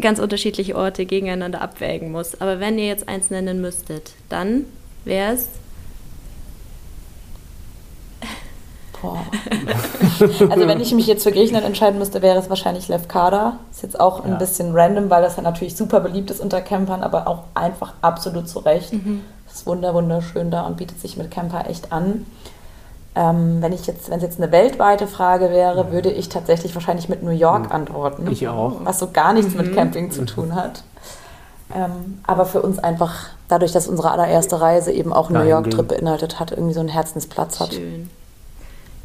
[0.02, 2.40] ganz unterschiedliche Orte gegeneinander abwägen muss.
[2.40, 4.66] Aber wenn ihr jetzt eins nennen müsstet, dann
[5.06, 5.50] wäre es.
[10.50, 13.60] also wenn ich mich jetzt für Griechenland entscheiden müsste, wäre es wahrscheinlich Lefkada.
[13.72, 14.38] Ist jetzt auch ein ja.
[14.38, 18.50] bisschen random, weil das ja natürlich super beliebt ist unter Campern, aber auch einfach absolut
[18.50, 18.94] zu Recht.
[18.94, 19.24] Mhm.
[19.48, 22.26] Es ist wunderschön da und bietet sich mit Camper echt an.
[23.18, 25.92] Ähm, wenn ich jetzt, wenn es jetzt eine weltweite Frage wäre, ja.
[25.92, 27.72] würde ich tatsächlich wahrscheinlich mit New York mhm.
[27.72, 28.28] antworten.
[28.32, 28.76] Ich auch.
[28.84, 29.62] Was so gar nichts mhm.
[29.62, 30.84] mit Camping zu tun hat.
[31.76, 35.88] Ähm, aber für uns einfach, dadurch, dass unsere allererste Reise eben auch einen New York-Trip
[35.88, 37.74] beinhaltet hat, irgendwie so einen Herzensplatz hat.
[37.74, 38.10] Schön.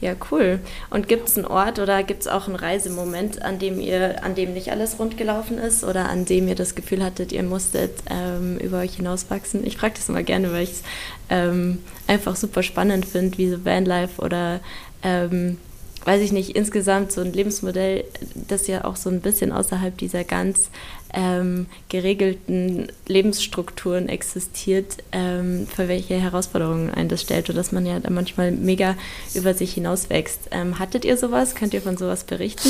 [0.03, 0.59] Ja, cool.
[0.91, 4.35] Und gibt es einen Ort oder gibt es auch einen Reisemoment, an dem ihr, an
[4.35, 7.93] dem nicht alles rund gelaufen ist oder an dem ihr das Gefühl hattet, ihr musstet
[8.11, 9.65] ähm, über euch hinauswachsen?
[9.65, 10.83] Ich frage das immer gerne, weil ich es
[11.31, 14.59] ähm, einfach super spannend finde, wie so Vanlife oder
[15.05, 15.59] ähm,
[16.05, 18.03] weiß ich nicht, insgesamt so ein Lebensmodell,
[18.49, 20.71] das ja auch so ein bisschen außerhalb dieser ganz
[21.13, 28.01] ähm, geregelten Lebensstrukturen existiert, ähm, für welche Herausforderungen ein das stellt und dass man ja
[28.01, 28.95] da manchmal mega
[29.35, 30.49] über sich hinauswächst.
[30.51, 31.55] Ähm, hattet ihr sowas?
[31.55, 32.69] Könnt ihr von sowas berichten?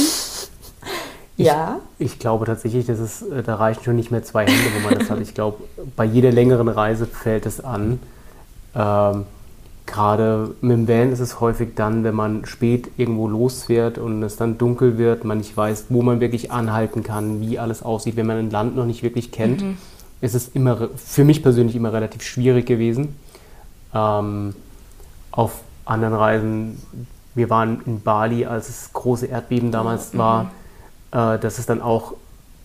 [1.36, 1.80] Ich, ja.
[1.98, 4.98] Ich glaube tatsächlich, dass es, äh, da reichen schon nicht mehr zwei Hände, wo man
[4.98, 5.20] das hat.
[5.20, 5.62] Ich glaube,
[5.96, 8.00] bei jeder längeren Reise fällt es an.
[8.74, 9.26] Ähm,
[9.86, 14.36] Gerade mit dem Van ist es häufig dann, wenn man spät irgendwo losfährt und es
[14.36, 18.26] dann dunkel wird, man nicht weiß, wo man wirklich anhalten kann, wie alles aussieht, wenn
[18.26, 19.76] man ein Land noch nicht wirklich kennt, mhm.
[20.20, 23.16] ist es immer für mich persönlich immer relativ schwierig gewesen.
[23.92, 24.54] Ähm,
[25.32, 26.80] auf anderen Reisen,
[27.34, 30.18] wir waren in Bali, als es große Erdbeben damals mhm.
[30.18, 30.50] war,
[31.10, 32.14] äh, dass es dann auch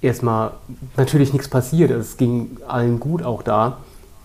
[0.02, 0.52] erstmal
[0.96, 1.90] natürlich nichts passiert.
[1.92, 3.80] Es ging allen gut auch da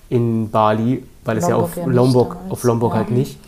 [0.09, 3.09] in Bali, weil es Lombok ja auf ja Lombok, auf Lombok halt ja.
[3.09, 3.39] halt nicht.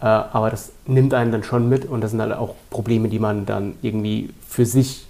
[0.00, 3.18] Äh, aber das nimmt einen dann schon mit und das sind halt auch Probleme, die
[3.18, 5.06] man dann irgendwie für sich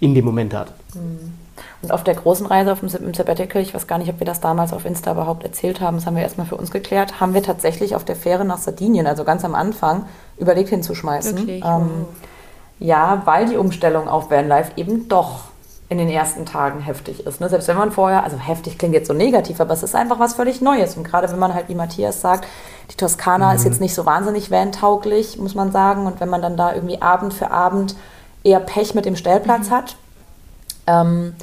[0.00, 0.72] in dem Moment hat.
[0.94, 1.34] Mhm.
[1.82, 4.40] Und auf der großen Reise auf dem Sabbatical, ich weiß gar nicht, ob wir das
[4.40, 7.42] damals auf Insta überhaupt erzählt haben, das haben wir erstmal für uns geklärt, haben wir
[7.42, 10.06] tatsächlich auf der Fähre nach Sardinien, also ganz am Anfang,
[10.38, 11.36] überlegt hinzuschmeißen.
[11.36, 11.64] Wirklich?
[11.64, 12.06] Ähm,
[12.78, 15.51] ja, weil die Umstellung auf Vanlife eben doch
[15.92, 17.40] in den ersten Tagen heftig ist.
[17.40, 17.48] Ne?
[17.48, 20.34] Selbst wenn man vorher, also heftig klingt jetzt so negativ, aber es ist einfach was
[20.34, 20.96] völlig Neues.
[20.96, 22.46] Und gerade wenn man halt, wie Matthias sagt,
[22.90, 23.56] die Toskana mhm.
[23.56, 26.06] ist jetzt nicht so wahnsinnig van-tauglich, muss man sagen.
[26.06, 27.94] Und wenn man dann da irgendwie Abend für Abend
[28.42, 29.74] eher Pech mit dem Stellplatz mhm.
[29.74, 29.96] hat.
[30.86, 31.34] Ähm,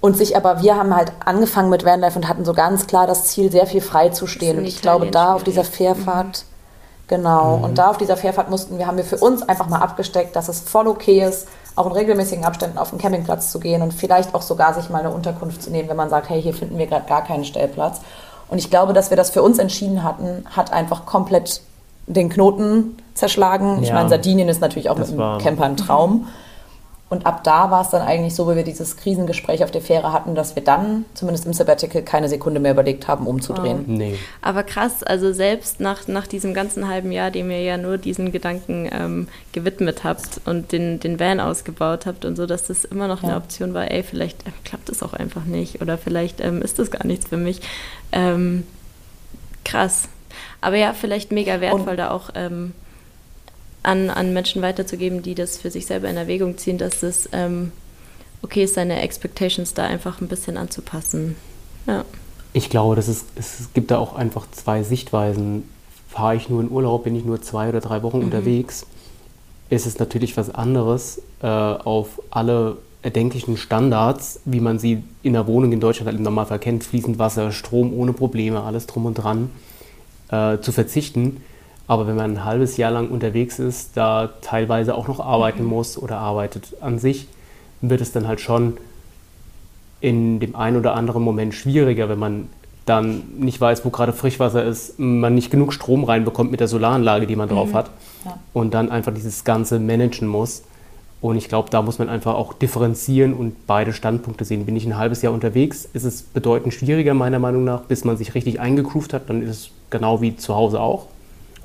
[0.00, 3.24] und sich aber, wir haben halt angefangen mit Vanlife und hatten so ganz klar das
[3.28, 4.58] Ziel, sehr viel frei zu stehen.
[4.58, 7.08] Und ich glaube, da auf dieser Fährfahrt, mhm.
[7.08, 7.74] genau, und mhm.
[7.74, 10.60] da auf dieser Fährfahrt mussten wir, haben wir für uns einfach mal abgesteckt, dass es
[10.60, 14.42] voll okay ist, auch in regelmäßigen Abständen auf den Campingplatz zu gehen und vielleicht auch
[14.42, 17.06] sogar sich mal eine Unterkunft zu nehmen, wenn man sagt, hey, hier finden wir gerade
[17.06, 18.00] gar keinen Stellplatz.
[18.48, 21.62] Und ich glaube, dass wir das für uns entschieden hatten, hat einfach komplett
[22.06, 23.76] den Knoten zerschlagen.
[23.76, 26.26] Ja, ich meine, Sardinien ist natürlich auch mit dem Camper ein Traum.
[27.14, 30.12] Und ab da war es dann eigentlich so, wie wir dieses Krisengespräch auf der Fähre
[30.12, 33.84] hatten, dass wir dann, zumindest im Sabbatical, keine Sekunde mehr überlegt haben, umzudrehen.
[33.86, 33.92] Oh.
[33.92, 34.18] Nee.
[34.42, 38.32] Aber krass, also selbst nach, nach diesem ganzen halben Jahr, dem ihr ja nur diesen
[38.32, 43.06] Gedanken ähm, gewidmet habt und den, den Van ausgebaut habt und so, dass das immer
[43.06, 43.28] noch ja.
[43.28, 46.80] eine Option war, ey, vielleicht äh, klappt es auch einfach nicht oder vielleicht ähm, ist
[46.80, 47.60] das gar nichts für mich.
[48.10, 48.66] Ähm,
[49.64, 50.08] krass.
[50.60, 52.72] Aber ja, vielleicht mega wertvoll und da auch ähm,
[53.84, 57.70] an, an Menschen weiterzugeben, die das für sich selber in Erwägung ziehen, dass es ähm,
[58.42, 61.36] okay ist, seine Expectations da einfach ein bisschen anzupassen.
[61.86, 62.04] Ja.
[62.52, 65.68] Ich glaube, dass es, es gibt da auch einfach zwei Sichtweisen.
[66.08, 68.24] Fahre ich nur in Urlaub, bin ich nur zwei oder drei Wochen mhm.
[68.24, 68.86] unterwegs,
[69.68, 75.46] ist es natürlich was anderes, äh, auf alle erdenklichen Standards, wie man sie in der
[75.46, 79.14] Wohnung in Deutschland halt im Normalfall kennt, fließend Wasser, Strom ohne Probleme, alles drum und
[79.14, 79.50] dran,
[80.30, 81.42] äh, zu verzichten
[81.86, 85.70] aber wenn man ein halbes Jahr lang unterwegs ist, da teilweise auch noch arbeiten mhm.
[85.70, 87.28] muss oder arbeitet an sich,
[87.80, 88.78] wird es dann halt schon
[90.00, 92.48] in dem einen oder anderen Moment schwieriger, wenn man
[92.86, 97.26] dann nicht weiß, wo gerade Frischwasser ist, man nicht genug Strom reinbekommt mit der Solaranlage,
[97.26, 97.74] die man drauf mhm.
[97.74, 97.90] hat
[98.24, 98.38] ja.
[98.52, 100.62] und dann einfach dieses Ganze managen muss.
[101.22, 104.66] Und ich glaube, da muss man einfach auch differenzieren und beide Standpunkte sehen.
[104.66, 108.18] Bin ich ein halbes Jahr unterwegs, ist es bedeutend schwieriger meiner Meinung nach, bis man
[108.18, 111.06] sich richtig eingegroovt hat, dann ist es genau wie zu Hause auch.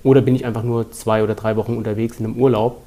[0.03, 2.77] Oder bin ich einfach nur zwei oder drei Wochen unterwegs in einem Urlaub,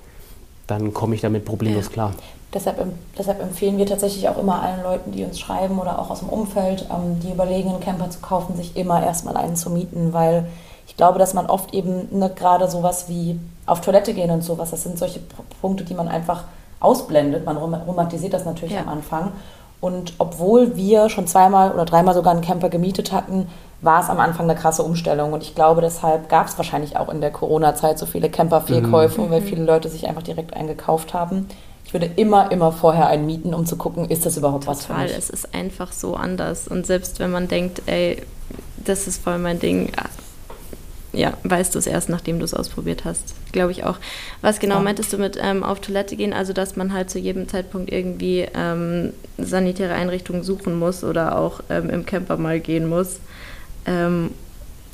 [0.67, 1.93] dann komme ich damit problemlos ja.
[1.93, 2.13] klar.
[2.55, 2.85] Deshalb,
[3.17, 6.29] deshalb, empfehlen wir tatsächlich auch immer allen Leuten, die uns schreiben oder auch aus dem
[6.29, 10.47] Umfeld, ähm, die überlegen, einen Camper zu kaufen, sich immer erstmal einen zu mieten, weil
[10.87, 14.71] ich glaube, dass man oft eben ne, gerade sowas wie auf Toilette gehen und sowas,
[14.71, 15.21] das sind solche
[15.63, 16.45] Punkte, die man einfach
[16.81, 17.47] ausblendet.
[17.47, 18.83] Man romantisiert das natürlich ja.
[18.83, 19.33] am Anfang.
[19.83, 23.49] Und obwohl wir schon zweimal oder dreimal sogar einen Camper gemietet hatten,
[23.81, 25.33] war es am Anfang eine krasse Umstellung.
[25.33, 29.31] Und ich glaube, deshalb gab es wahrscheinlich auch in der Corona-Zeit so viele Camper-Fehlkäufe, mhm.
[29.33, 31.49] weil viele Leute sich einfach direkt eingekauft haben.
[31.85, 34.87] Ich würde immer, immer vorher einen mieten, um zu gucken, ist das überhaupt Total, was
[34.87, 35.19] für mich.
[35.19, 36.69] Es ist einfach so anders.
[36.69, 38.23] Und selbst wenn man denkt, ey,
[38.85, 39.91] das ist voll mein Ding,
[41.13, 43.35] ja, weißt du es erst, nachdem du es ausprobiert hast.
[43.53, 43.97] Glaube ich auch.
[44.41, 44.81] Was genau ja.
[44.81, 46.33] meintest du mit ähm, auf Toilette gehen?
[46.33, 51.61] Also, dass man halt zu jedem Zeitpunkt irgendwie ähm, sanitäre Einrichtungen suchen muss oder auch
[51.69, 53.19] ähm, im Camper mal gehen muss.
[53.87, 54.31] Ähm,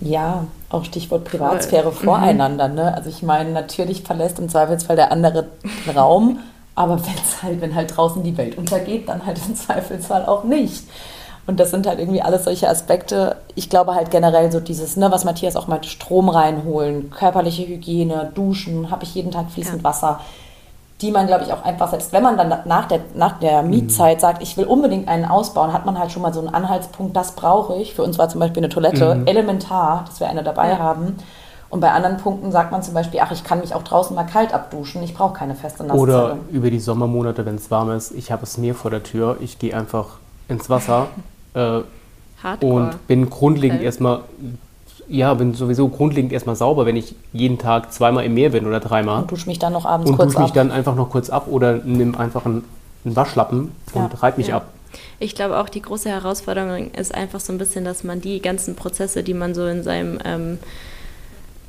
[0.00, 2.06] ja, auch Stichwort Privatsphäre voll.
[2.06, 2.68] voreinander.
[2.68, 2.74] Mhm.
[2.74, 2.94] Ne?
[2.94, 5.48] Also ich meine, natürlich verlässt im Zweifelsfall der andere
[5.86, 6.40] den Raum,
[6.74, 10.84] aber wenn's halt, wenn halt draußen die Welt untergeht, dann halt im Zweifelsfall auch nicht.
[11.48, 13.36] Und das sind halt irgendwie alles solche Aspekte.
[13.56, 18.30] Ich glaube halt generell so dieses, ne, was Matthias auch meinte, Strom reinholen, körperliche Hygiene,
[18.34, 19.84] Duschen, habe ich jeden Tag fließend ja.
[19.84, 20.20] Wasser
[21.00, 23.70] die man, glaube ich, auch einfach, selbst wenn man dann nach der, nach der mhm.
[23.70, 27.16] Mietzeit sagt, ich will unbedingt einen ausbauen, hat man halt schon mal so einen Anhaltspunkt,
[27.16, 27.94] das brauche ich.
[27.94, 29.26] Für uns war zum Beispiel eine Toilette mhm.
[29.26, 30.78] elementar, dass wir eine dabei ja.
[30.78, 31.16] haben.
[31.70, 34.24] Und bei anderen Punkten sagt man zum Beispiel, ach, ich kann mich auch draußen mal
[34.24, 36.02] kalt abduschen, ich brauche keine feste Nasszelle.
[36.02, 39.36] Oder über die Sommermonate, wenn es warm ist, ich habe es Meer vor der Tür,
[39.40, 40.06] ich gehe einfach
[40.48, 41.08] ins Wasser
[41.58, 43.86] äh, und bin grundlegend okay.
[43.86, 44.20] erstmal,
[45.08, 48.80] ja, bin sowieso grundlegend erstmal sauber, wenn ich jeden Tag zweimal im Meer bin oder
[48.80, 49.22] dreimal.
[49.22, 50.26] Und dusche mich dann noch abends und kurz ab.
[50.28, 52.64] Und dusche mich dann einfach noch kurz ab oder nimm einfach einen,
[53.04, 54.04] einen Waschlappen ja.
[54.04, 54.58] und reib mich ja.
[54.58, 54.68] ab.
[55.18, 58.76] Ich glaube auch, die große Herausforderung ist einfach so ein bisschen, dass man die ganzen
[58.76, 60.58] Prozesse, die man so in seinem ähm,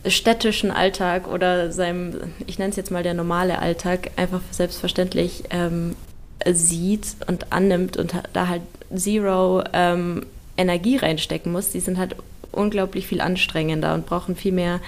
[0.05, 5.95] städtischen Alltag oder seinem, ich nenne es jetzt mal der normale Alltag, einfach selbstverständlich ähm,
[6.45, 8.61] sieht und annimmt und da halt
[8.95, 10.25] zero ähm,
[10.57, 11.69] Energie reinstecken muss.
[11.69, 12.15] Die sind halt
[12.51, 14.79] unglaublich viel anstrengender und brauchen viel mehr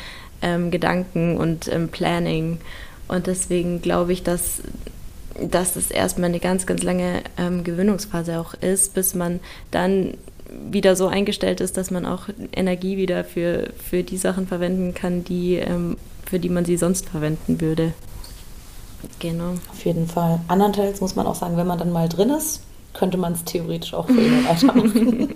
[0.41, 2.59] ähm, Gedanken und ähm, Planning.
[3.07, 4.61] Und deswegen glaube ich, dass,
[5.39, 10.15] dass das erstmal eine ganz, ganz lange ähm, Gewöhnungsphase auch ist, bis man dann
[10.69, 15.23] wieder so eingestellt ist, dass man auch Energie wieder für, für die Sachen verwenden kann,
[15.23, 17.93] die, ähm, für die man sie sonst verwenden würde.
[19.19, 19.53] Genau.
[19.71, 20.39] Auf jeden Fall.
[20.47, 22.61] Andernteils muss man auch sagen, wenn man dann mal drin ist,
[22.93, 25.35] könnte man es theoretisch auch für immer weitermachen.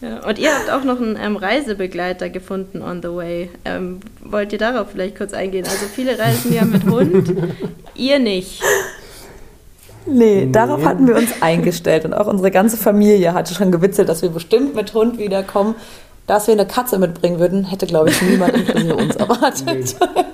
[0.00, 3.50] ja, und ihr habt auch noch einen ähm, Reisebegleiter gefunden on the way.
[3.64, 5.64] Ähm, wollt ihr darauf vielleicht kurz eingehen?
[5.64, 7.34] Also viele reisen ja mit Hund,
[7.94, 8.62] ihr nicht.
[10.06, 14.08] Nee, nee, darauf hatten wir uns eingestellt und auch unsere ganze Familie hatte schon gewitzelt,
[14.08, 15.74] dass wir bestimmt mit Hund wiederkommen.
[16.26, 19.66] Dass wir eine Katze mitbringen würden, hätte, glaube ich, niemand inklusive uns erwartet.
[19.66, 20.24] Nee.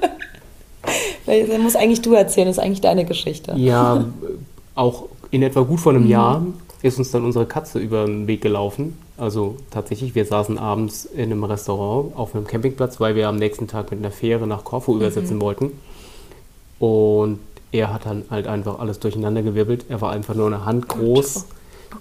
[1.27, 3.55] Das muss eigentlich du erzählen, das ist eigentlich deine Geschichte.
[3.57, 4.05] Ja,
[4.75, 6.11] auch in etwa gut vor einem mhm.
[6.11, 6.47] Jahr
[6.83, 8.99] ist uns dann unsere Katze über den Weg gelaufen.
[9.19, 13.67] Also tatsächlich, wir saßen abends in einem Restaurant auf einem Campingplatz, weil wir am nächsten
[13.67, 15.01] Tag mit einer Fähre nach Korfu mhm.
[15.01, 15.73] übersetzen wollten.
[16.79, 17.39] Und
[17.73, 19.87] er hat dann halt einfach alles durcheinandergewirbelt.
[19.89, 21.47] Er war einfach nur eine Hand groß,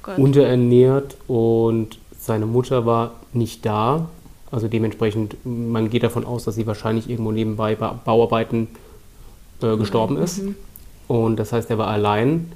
[0.07, 4.09] oh unterernährt und seine Mutter war nicht da.
[4.51, 8.67] Also dementsprechend, man geht davon aus, dass sie wahrscheinlich irgendwo nebenbei bei Bauarbeiten
[9.61, 10.23] äh, gestorben mhm.
[10.23, 10.41] ist.
[11.07, 12.51] Und das heißt, er war allein.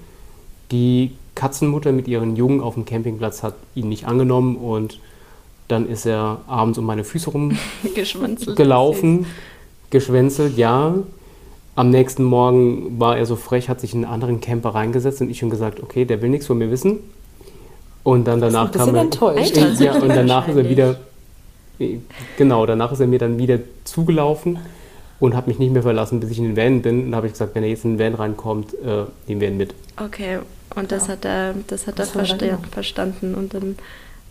[0.71, 4.99] Die Katzenmutter mit ihren Jungen auf dem Campingplatz hat ihn nicht angenommen und
[5.67, 9.25] dann ist er abends um meine Füße rumgelaufen,
[9.89, 10.95] geschwänzelt, ja.
[11.75, 15.29] Am nächsten Morgen war er so frech, hat sich in einen anderen Camper reingesetzt und
[15.29, 16.99] ich schon gesagt, okay, der will nichts von mir wissen.
[18.03, 19.01] Und dann danach kam er.
[19.01, 19.55] Enttäuscht.
[19.79, 20.97] Ja, und danach ist er wieder.
[22.37, 24.59] Genau, danach ist er mir dann wieder zugelaufen
[25.19, 27.07] und hat mich nicht mehr verlassen, bis ich in den Van bin.
[27.07, 29.57] Und habe ich gesagt, wenn er jetzt in den Van reinkommt, äh, nehmen wir ihn
[29.57, 29.73] mit.
[29.97, 30.39] Okay,
[30.75, 31.13] und das ja.
[31.13, 33.77] hat er, das hat das er versta verstanden und dann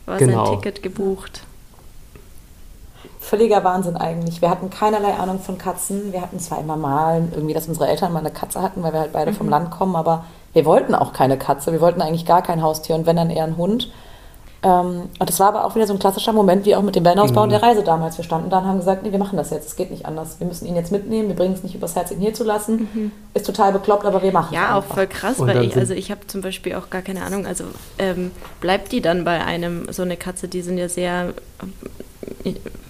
[0.06, 0.46] war genau.
[0.46, 1.42] sein Ticket gebucht
[3.28, 4.40] völliger Wahnsinn eigentlich.
[4.40, 6.12] Wir hatten keinerlei Ahnung von Katzen.
[6.12, 9.00] Wir hatten zwar immer mal irgendwie, dass unsere Eltern mal eine Katze hatten, weil wir
[9.00, 9.36] halt beide mhm.
[9.36, 11.72] vom Land kommen, aber wir wollten auch keine Katze.
[11.72, 13.92] Wir wollten eigentlich gar kein Haustier und wenn dann eher ein Hund.
[14.62, 17.04] Ähm, und das war aber auch wieder so ein klassischer Moment, wie auch mit dem
[17.04, 17.44] Vanhausbau mhm.
[17.44, 18.16] und der Reise damals.
[18.16, 20.40] Wir standen da und haben gesagt, nee, wir machen das jetzt, es geht nicht anders.
[20.40, 22.88] Wir müssen ihn jetzt mitnehmen, wir bringen es nicht übers Herz, ihn hier zu lassen.
[22.92, 23.12] Mhm.
[23.34, 26.10] Ist total bekloppt, aber wir machen es Ja, auch voll krass, weil ich, also ich
[26.10, 27.64] habe zum Beispiel auch gar keine Ahnung, also
[27.98, 31.34] ähm, bleibt die dann bei einem, so eine Katze, die sind ja sehr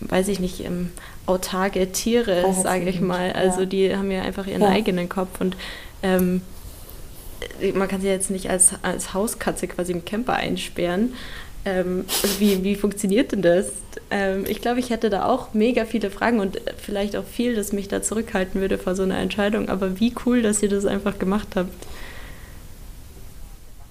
[0.01, 0.91] weiß ich nicht, ähm,
[1.27, 3.33] autarke Tiere, sage ich mal.
[3.33, 3.67] Also ja.
[3.67, 4.69] die haben ja einfach ihren ja.
[4.69, 5.57] eigenen Kopf und
[6.03, 6.43] ähm,
[7.75, 11.15] man kann sie jetzt nicht als, als Hauskatze quasi im Camper einsperren.
[11.69, 12.05] Ähm,
[12.39, 13.67] wie, wie funktioniert denn das?
[14.11, 17.73] Ähm, ich glaube, ich hätte da auch mega viele Fragen und vielleicht auch viel, das
[17.73, 19.69] mich da zurückhalten würde vor so einer Entscheidung.
[19.69, 21.73] Aber wie cool, dass ihr das einfach gemacht habt.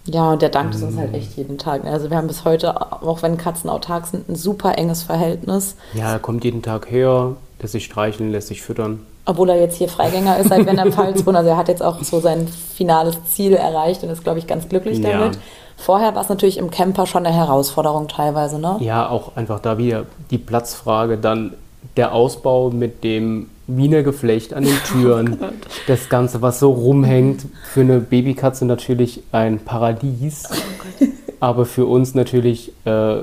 [0.05, 1.83] Ja, und der dankt es uns halt echt jeden Tag.
[1.83, 5.75] Also wir haben bis heute, auch wenn Katzen autark sind, ein super enges Verhältnis.
[5.93, 9.01] Ja, er kommt jeden Tag her, lässt sich streicheln, lässt sich füttern.
[9.25, 11.35] Obwohl er jetzt hier Freigänger ist, seit wenn er Pfalz wohnt.
[11.35, 14.69] Also er hat jetzt auch so sein finales Ziel erreicht und ist, glaube ich, ganz
[14.69, 15.31] glücklich ja.
[15.77, 18.77] Vorher war es natürlich im Camper schon eine Herausforderung teilweise, ne?
[18.79, 21.53] Ja, auch einfach da wieder die Platzfrage, dann
[21.95, 25.37] der Ausbau mit dem Wiener Geflecht an den Türen.
[25.41, 25.45] Oh
[25.87, 30.43] das Ganze, was so rumhängt, für eine Babykatze natürlich ein Paradies.
[30.49, 31.05] Oh
[31.39, 33.17] aber für uns natürlich äh,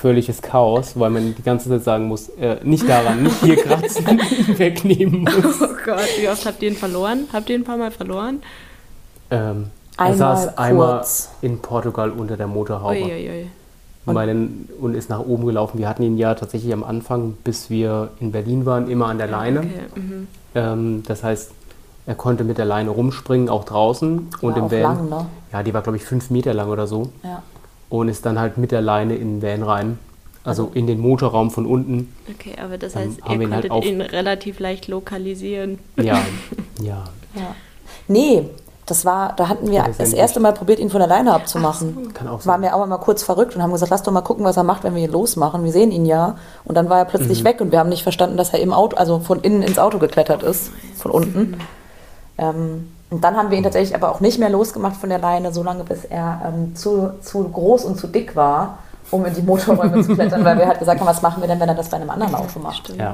[0.00, 4.04] völliges Chaos, weil man die ganze Zeit sagen muss, äh, nicht daran, nicht hier kratzen,
[4.58, 5.62] wegnehmen muss.
[5.62, 7.26] Oh Gott, wie oft habt ihr ihn verloren?
[7.32, 8.42] Habt ihr ihn ein paar Mal verloren?
[9.30, 10.58] Ähm, er einmal saß kurz.
[10.58, 11.04] einmal
[11.42, 12.96] in Portugal unter der Motorhaube.
[12.96, 13.46] Ui, ui, ui.
[14.06, 15.78] Und, meinen, und ist nach oben gelaufen.
[15.78, 19.28] Wir hatten ihn ja tatsächlich am Anfang, bis wir in Berlin waren, immer an der
[19.28, 19.60] Leine.
[19.60, 20.00] Okay.
[20.00, 20.28] Mhm.
[20.54, 21.52] Ähm, das heißt,
[22.06, 24.28] er konnte mit der Leine rumspringen, auch draußen.
[24.40, 24.82] Die und im Van.
[24.82, 25.26] Lang, ne?
[25.52, 27.12] Ja, die war, glaube ich, fünf Meter lang oder so.
[27.22, 27.42] Ja.
[27.88, 29.98] Und ist dann halt mit der Leine in den Van rein.
[30.42, 32.14] Also, also in den Motorraum von unten.
[32.30, 35.78] Okay, aber das heißt, ihr konntet ihn, halt ihn relativ leicht lokalisieren.
[35.96, 36.20] Ja,
[36.82, 37.04] ja.
[37.34, 37.54] ja.
[38.08, 38.50] Nee,
[38.86, 41.96] Das war, da hatten wir das erste Mal probiert, ihn von alleine abzumachen.
[42.04, 42.10] So.
[42.12, 42.52] Kann auch sein.
[42.52, 44.62] Waren wir auch mal kurz verrückt und haben gesagt, lass doch mal gucken, was er
[44.62, 45.64] macht, wenn wir ihn losmachen.
[45.64, 46.36] Wir sehen ihn ja.
[46.64, 47.46] Und dann war er plötzlich mhm.
[47.46, 49.98] weg und wir haben nicht verstanden, dass er im Auto, also von innen ins Auto
[49.98, 51.56] geklettert ist, von unten.
[52.36, 55.52] Ähm, und dann haben wir ihn tatsächlich aber auch nicht mehr losgemacht von der Leine,
[55.52, 58.78] solange bis er ähm, zu, zu groß und zu dick war,
[59.10, 61.60] um in die Motorräume zu klettern, weil wir halt gesagt haben, was machen wir denn,
[61.60, 62.92] wenn er das bei einem anderen Auto macht.
[62.98, 63.12] Ja.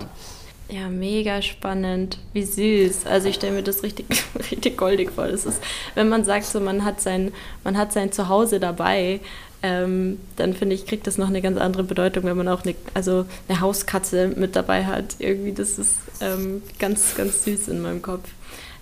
[0.71, 2.19] Ja, mega spannend.
[2.33, 3.07] Wie süß.
[3.07, 4.07] Also ich stelle mir das richtig,
[4.51, 5.27] richtig goldig vor.
[5.27, 5.61] Das ist,
[5.95, 7.33] wenn man sagt, so man hat sein,
[7.65, 9.21] man hat sein Zuhause dabei,
[9.63, 12.75] ähm, dann finde ich, kriegt das noch eine ganz andere Bedeutung, wenn man auch eine,
[12.95, 15.17] also eine Hauskatze mit dabei hat.
[15.19, 18.29] Irgendwie, das ist ähm, ganz, ganz süß in meinem Kopf.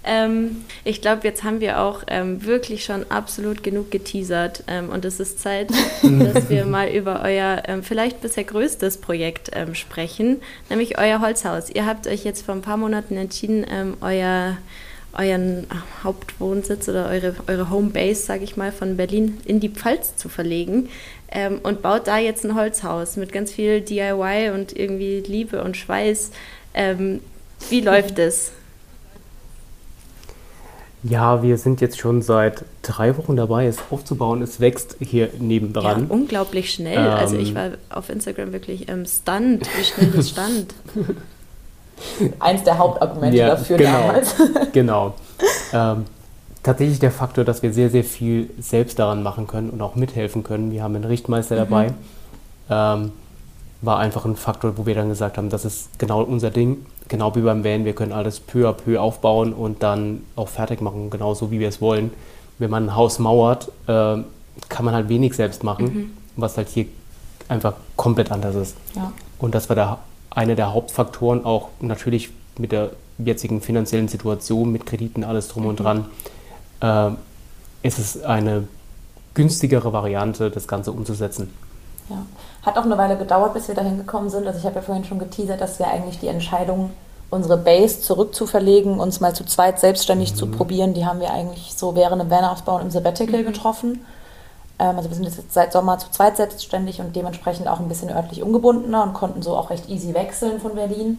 [0.09, 5.05] Ähm, ich glaube, jetzt haben wir auch ähm, wirklich schon absolut genug geteasert ähm, und
[5.05, 5.69] es ist Zeit,
[6.03, 10.41] dass wir mal über euer ähm, vielleicht bisher größtes Projekt ähm, sprechen,
[10.71, 11.69] nämlich euer Holzhaus.
[11.69, 14.57] Ihr habt euch jetzt vor ein paar Monaten entschieden, ähm, euer
[15.15, 15.67] euren
[16.05, 20.91] Hauptwohnsitz oder eure, eure Homebase, sage ich mal, von Berlin in die Pfalz zu verlegen
[21.31, 25.77] ähm, und baut da jetzt ein Holzhaus mit ganz viel DIY und irgendwie Liebe und
[25.77, 26.31] Schweiß.
[26.75, 27.21] Ähm,
[27.71, 28.53] wie läuft es?
[31.05, 34.43] Ja, wir sind jetzt schon seit drei Wochen dabei, es aufzubauen.
[34.43, 36.03] Es wächst hier nebendran.
[36.03, 36.99] Ja, unglaublich schnell.
[36.99, 40.75] Ähm, also ich ähm, war auf Instagram wirklich ähm, stunned, wie schnell das stand.
[42.41, 44.35] Eins der Hauptargumente ja, dafür genau, damals.
[44.73, 45.15] genau.
[45.73, 46.05] Ähm,
[46.63, 50.43] tatsächlich der Faktor, dass wir sehr, sehr viel selbst daran machen können und auch mithelfen
[50.43, 50.73] können.
[50.73, 51.59] Wir haben einen Richtmeister mhm.
[51.59, 51.95] dabei.
[52.71, 53.13] Ähm,
[53.81, 57.35] war einfach ein Faktor, wo wir dann gesagt haben, das ist genau unser Ding genau
[57.35, 61.11] wie beim Van, wir können alles peu à peu aufbauen und dann auch fertig machen,
[61.11, 62.13] genauso wie wir es wollen.
[62.59, 64.17] Wenn man ein Haus mauert, äh,
[64.69, 66.11] kann man halt wenig selbst machen, mhm.
[66.37, 66.87] was halt hier
[67.49, 68.77] einfach komplett anders ist.
[68.95, 69.13] Ja.
[69.39, 69.99] Und das war der,
[70.31, 75.69] einer der Hauptfaktoren, auch natürlich mit der jetzigen finanziellen Situation, mit Krediten, alles drum mhm.
[75.71, 76.05] und dran,
[76.81, 77.11] äh,
[77.87, 78.67] ist es eine
[79.35, 81.51] günstigere Variante, das Ganze umzusetzen.
[82.09, 82.17] Ja.
[82.63, 84.47] Hat auch eine Weile gedauert, bis wir dahin gekommen sind.
[84.47, 86.91] Also ich habe ja vorhin schon geteasert, dass wir eigentlich die Entscheidung,
[87.31, 90.37] unsere Base zurückzuverlegen, uns mal zu zweit selbstständig mhm.
[90.37, 93.47] zu probieren, die haben wir eigentlich so während dem Van-Ausbau im Sabbatical mhm.
[93.47, 94.07] getroffen.
[94.79, 98.11] Ähm, also wir sind jetzt seit Sommer zu zweit selbstständig und dementsprechend auch ein bisschen
[98.11, 101.19] örtlich ungebundener und konnten so auch recht easy wechseln von Berlin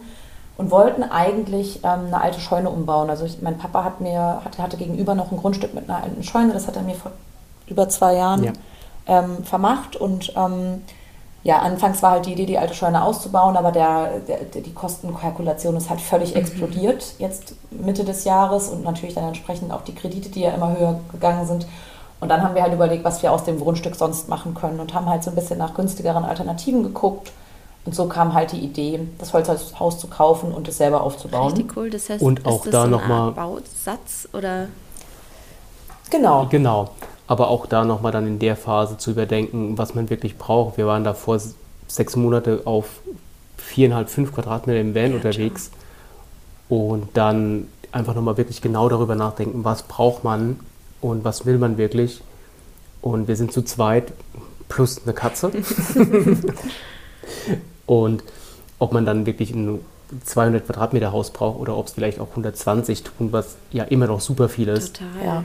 [0.56, 3.08] und wollten eigentlich ähm, eine alte Scheune umbauen.
[3.08, 6.22] Also ich, mein Papa hat mir, hatte, hatte gegenüber noch ein Grundstück mit einer alten
[6.22, 7.12] Scheune, das hat er mir vor
[7.66, 8.52] über zwei Jahren ja.
[9.10, 10.82] Ähm, vermacht und ähm,
[11.42, 15.74] ja, anfangs war halt die Idee, die alte Scheune auszubauen, aber der, der, die Kostenkalkulation
[15.76, 16.40] ist halt völlig mhm.
[16.40, 20.76] explodiert jetzt Mitte des Jahres und natürlich dann entsprechend auch die Kredite, die ja immer
[20.78, 21.66] höher gegangen sind.
[22.20, 24.92] Und dann haben wir halt überlegt, was wir aus dem Grundstück sonst machen können und
[24.92, 27.32] haben halt so ein bisschen nach günstigeren Alternativen geguckt.
[27.86, 31.54] Und so kam halt die Idee, das Holzhaus zu kaufen und es selber aufzubauen.
[31.54, 31.88] Richtig cool.
[31.88, 34.66] Das heißt, und auch ist das da so nochmal Bausatz oder?
[36.10, 36.46] Genau.
[36.50, 36.90] Genau
[37.30, 40.76] aber auch da nochmal dann in der Phase zu überdenken, was man wirklich braucht.
[40.76, 41.40] Wir waren da vor
[41.86, 42.86] sechs Monate auf
[43.56, 45.70] viereinhalb, fünf Quadratmeter im Van ja, unterwegs
[46.68, 50.58] und dann einfach nochmal wirklich genau darüber nachdenken, was braucht man
[51.00, 52.20] und was will man wirklich.
[53.00, 54.12] Und wir sind zu zweit
[54.68, 55.52] plus eine Katze.
[57.86, 58.24] und
[58.80, 59.78] ob man dann wirklich ein
[60.24, 64.20] 200 Quadratmeter Haus braucht oder ob es vielleicht auch 120 tun, was ja immer noch
[64.20, 64.96] super viel ist.
[64.96, 65.24] Total.
[65.24, 65.44] Ja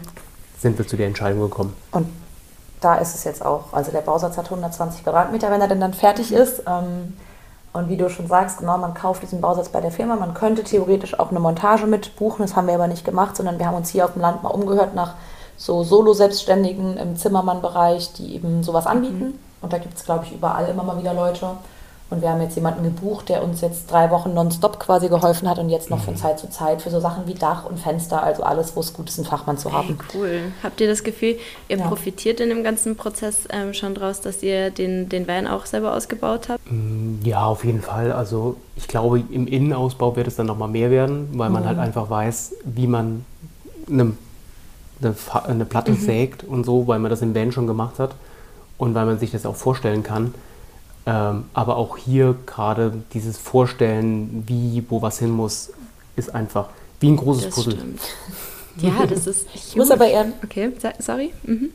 [0.65, 1.75] sind wir zu der Entscheidung gekommen.
[1.91, 2.08] Und
[2.82, 3.71] da ist es jetzt auch.
[3.71, 6.63] Also der Bausatz hat 120 Quadratmeter, wenn er denn dann fertig ist.
[6.67, 7.13] Ähm,
[7.71, 10.15] und wie du schon sagst, genau, man kauft diesen Bausatz bei der Firma.
[10.15, 12.41] Man könnte theoretisch auch eine Montage mit buchen.
[12.41, 14.49] Das haben wir aber nicht gemacht, sondern wir haben uns hier auf dem Land mal
[14.49, 15.13] umgehört nach
[15.56, 19.25] so Solo-Selbstständigen im Zimmermann-Bereich, die eben sowas anbieten.
[19.25, 19.39] Mhm.
[19.62, 21.47] Und da gibt es, glaube ich, überall immer mal wieder Leute.
[22.12, 25.58] Und wir haben jetzt jemanden gebucht, der uns jetzt drei Wochen nonstop quasi geholfen hat
[25.58, 26.18] und jetzt noch von mhm.
[26.20, 29.10] Zeit zu Zeit für so Sachen wie Dach und Fenster, also alles, wo es gut
[29.10, 29.88] ist, einen Fachmann zu haben.
[29.88, 30.39] Hey, cool.
[30.62, 31.88] Habt ihr das Gefühl, ihr ja.
[31.88, 35.96] profitiert in dem ganzen Prozess ähm, schon draus, dass ihr den, den Van auch selber
[35.96, 36.72] ausgebaut habt?
[36.72, 38.12] Mm, ja, auf jeden Fall.
[38.12, 41.80] Also ich glaube, im Innenausbau wird es dann nochmal mehr werden, weil man halt mhm.
[41.80, 43.26] halt einfach weiß, wie man
[43.89, 44.13] eine,
[45.02, 45.98] eine, eine Platte mhm.
[45.98, 48.13] sägt und so, weil man das im Van schon gemacht hat
[48.78, 50.36] und weil man sich das auch vorstellen kann.
[51.06, 55.72] Ähm, aber auch hier gerade dieses Vorstellen, wie, wo was hin muss,
[56.16, 57.74] ist einfach wie ein großes das Puzzle.
[57.74, 58.01] Stimmt.
[58.78, 59.47] Ja, das ist.
[59.53, 60.26] Ich muss aber eher.
[60.43, 61.34] Okay, sorry.
[61.43, 61.70] Mhm.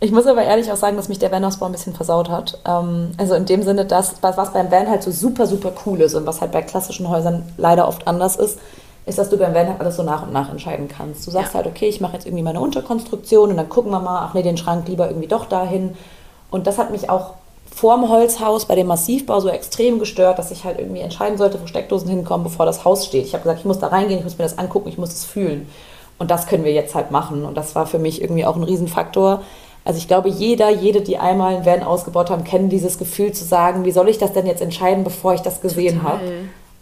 [0.00, 2.58] Ich muss aber ehrlich auch sagen, dass mich der Van-Ausbau ein bisschen versaut hat.
[2.66, 6.14] Ähm, also in dem Sinne, dass was beim Van halt so super, super cool ist
[6.14, 8.58] und was halt bei klassischen Häusern leider oft anders ist,
[9.06, 11.26] ist, dass du beim Van halt alles so nach und nach entscheiden kannst.
[11.26, 11.58] Du sagst ja.
[11.58, 14.42] halt, okay, ich mache jetzt irgendwie meine Unterkonstruktion und dann gucken wir mal, ach nee,
[14.42, 15.96] den Schrank lieber irgendwie doch dahin.
[16.50, 17.34] Und das hat mich auch
[17.74, 21.66] vorm Holzhaus bei dem Massivbau so extrem gestört, dass ich halt irgendwie entscheiden sollte, wo
[21.66, 23.26] Steckdosen hinkommen, bevor das Haus steht.
[23.26, 25.24] Ich habe gesagt, ich muss da reingehen, ich muss mir das angucken, ich muss es
[25.24, 25.68] fühlen.
[26.18, 27.44] Und das können wir jetzt halt machen.
[27.44, 29.42] Und das war für mich irgendwie auch ein Riesenfaktor.
[29.84, 33.44] Also ich glaube, jeder, jede, die einmal ein Van ausgebaut haben, kennen dieses Gefühl zu
[33.44, 36.20] sagen, wie soll ich das denn jetzt entscheiden, bevor ich das gesehen habe.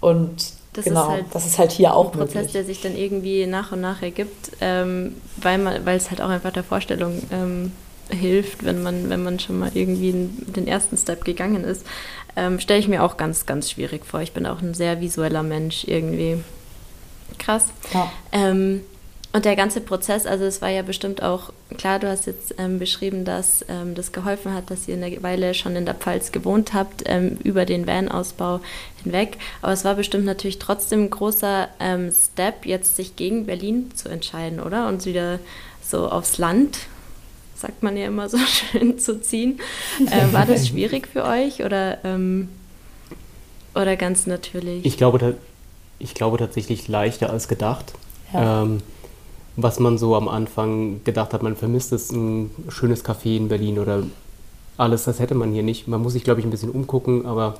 [0.00, 2.52] Und das genau, ist halt das ist halt hier auch ein Prozess, möglich.
[2.52, 6.28] der sich dann irgendwie nach und nach ergibt, ähm, weil man, weil es halt auch
[6.28, 7.72] einfach der Vorstellung ähm,
[8.10, 11.86] hilft, wenn man, wenn man schon mal irgendwie den ersten Step gegangen ist.
[12.36, 14.20] Ähm, Stelle ich mir auch ganz, ganz schwierig vor.
[14.20, 16.42] Ich bin auch ein sehr visueller Mensch irgendwie.
[17.38, 17.66] Krass.
[17.92, 18.10] Ja.
[18.32, 18.82] Ähm,
[19.34, 22.78] und der ganze Prozess, also es war ja bestimmt auch, klar, du hast jetzt ähm,
[22.78, 26.74] beschrieben, dass ähm, das geholfen hat, dass ihr eine Weile schon in der Pfalz gewohnt
[26.74, 28.60] habt, ähm, über den Van-Ausbau
[29.02, 29.38] hinweg.
[29.62, 34.10] Aber es war bestimmt natürlich trotzdem ein großer ähm, Step, jetzt sich gegen Berlin zu
[34.10, 34.86] entscheiden, oder?
[34.88, 35.38] Und wieder
[35.82, 36.80] so aufs Land,
[37.62, 39.60] sagt man ja immer so schön, zu ziehen.
[40.10, 42.48] Äh, war das schwierig für euch oder, ähm,
[43.74, 44.84] oder ganz natürlich?
[44.84, 45.36] Ich glaube,
[45.98, 47.94] ich glaube tatsächlich leichter als gedacht.
[48.32, 48.82] Ja ähm,
[49.56, 53.78] was man so am Anfang gedacht hat, man vermisst es, ein schönes Café in Berlin
[53.78, 54.02] oder
[54.76, 55.88] alles, das hätte man hier nicht.
[55.88, 57.54] Man muss sich, glaube ich, ein bisschen umgucken, aber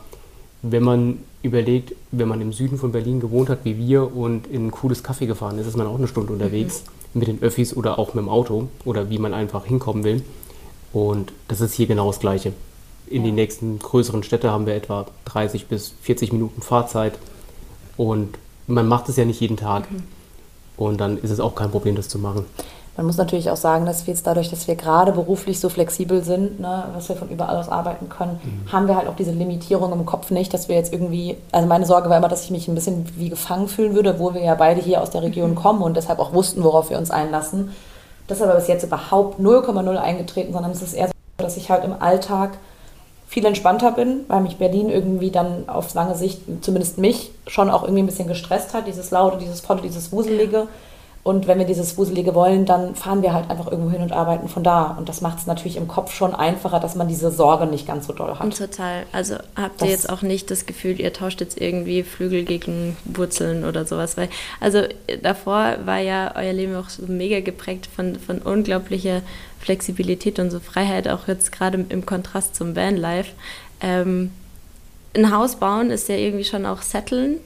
[0.63, 4.69] wenn man überlegt, wenn man im Süden von Berlin gewohnt hat wie wir und in
[4.69, 7.19] ein cooles Café gefahren ist, ist man auch eine Stunde unterwegs mhm.
[7.19, 10.23] mit den Öffis oder auch mit dem Auto oder wie man einfach hinkommen will.
[10.93, 12.53] Und das ist hier genau das Gleiche.
[13.09, 13.27] In ja.
[13.27, 17.19] die nächsten größeren Städte haben wir etwa 30 bis 40 Minuten Fahrzeit
[17.97, 18.39] und
[18.69, 19.91] man macht es ja nicht jeden Tag.
[19.91, 20.05] Mhm.
[20.77, 22.45] Und dann ist es auch kein Problem, das zu machen.
[22.97, 26.23] Man muss natürlich auch sagen, dass wir jetzt dadurch, dass wir gerade beruflich so flexibel
[26.23, 28.71] sind, ne, dass wir von überall aus arbeiten können, mhm.
[28.71, 31.87] haben wir halt auch diese Limitierung im Kopf nicht, dass wir jetzt irgendwie, also meine
[31.87, 34.55] Sorge war immer, dass ich mich ein bisschen wie gefangen fühlen würde, wo wir ja
[34.55, 35.55] beide hier aus der Region mhm.
[35.55, 37.73] kommen und deshalb auch wussten, worauf wir uns einlassen.
[38.27, 41.71] Das ist aber bis jetzt überhaupt 0,0 eingetreten, sondern es ist eher so, dass ich
[41.71, 42.59] halt im Alltag
[43.27, 47.83] viel entspannter bin, weil mich Berlin irgendwie dann auf lange Sicht, zumindest mich, schon auch
[47.83, 48.87] irgendwie ein bisschen gestresst hat.
[48.87, 50.69] Dieses Laute, dieses Volle, dieses Wuselige.
[51.25, 54.49] Und wenn wir dieses Wuselige wollen, dann fahren wir halt einfach irgendwo hin und arbeiten
[54.49, 54.97] von da.
[54.99, 58.09] Und das macht es natürlich im Kopf schon einfacher, dass man diese Sorge nicht ganz
[58.09, 58.59] so doll hat.
[58.59, 59.05] Total.
[59.13, 63.65] Also habt ihr jetzt auch nicht das Gefühl, ihr tauscht jetzt irgendwie Flügel gegen Wurzeln
[63.65, 64.17] oder sowas?
[64.17, 64.83] Weil, also
[65.23, 69.23] davor war ja euer Leben auch so mega geprägt von, von unglaublicher
[69.61, 73.31] Flexibilität und so Freiheit, auch jetzt gerade im Kontrast zum Vanlife.
[73.81, 74.33] Ähm,
[75.15, 77.39] ein Haus bauen ist ja irgendwie schon auch setteln.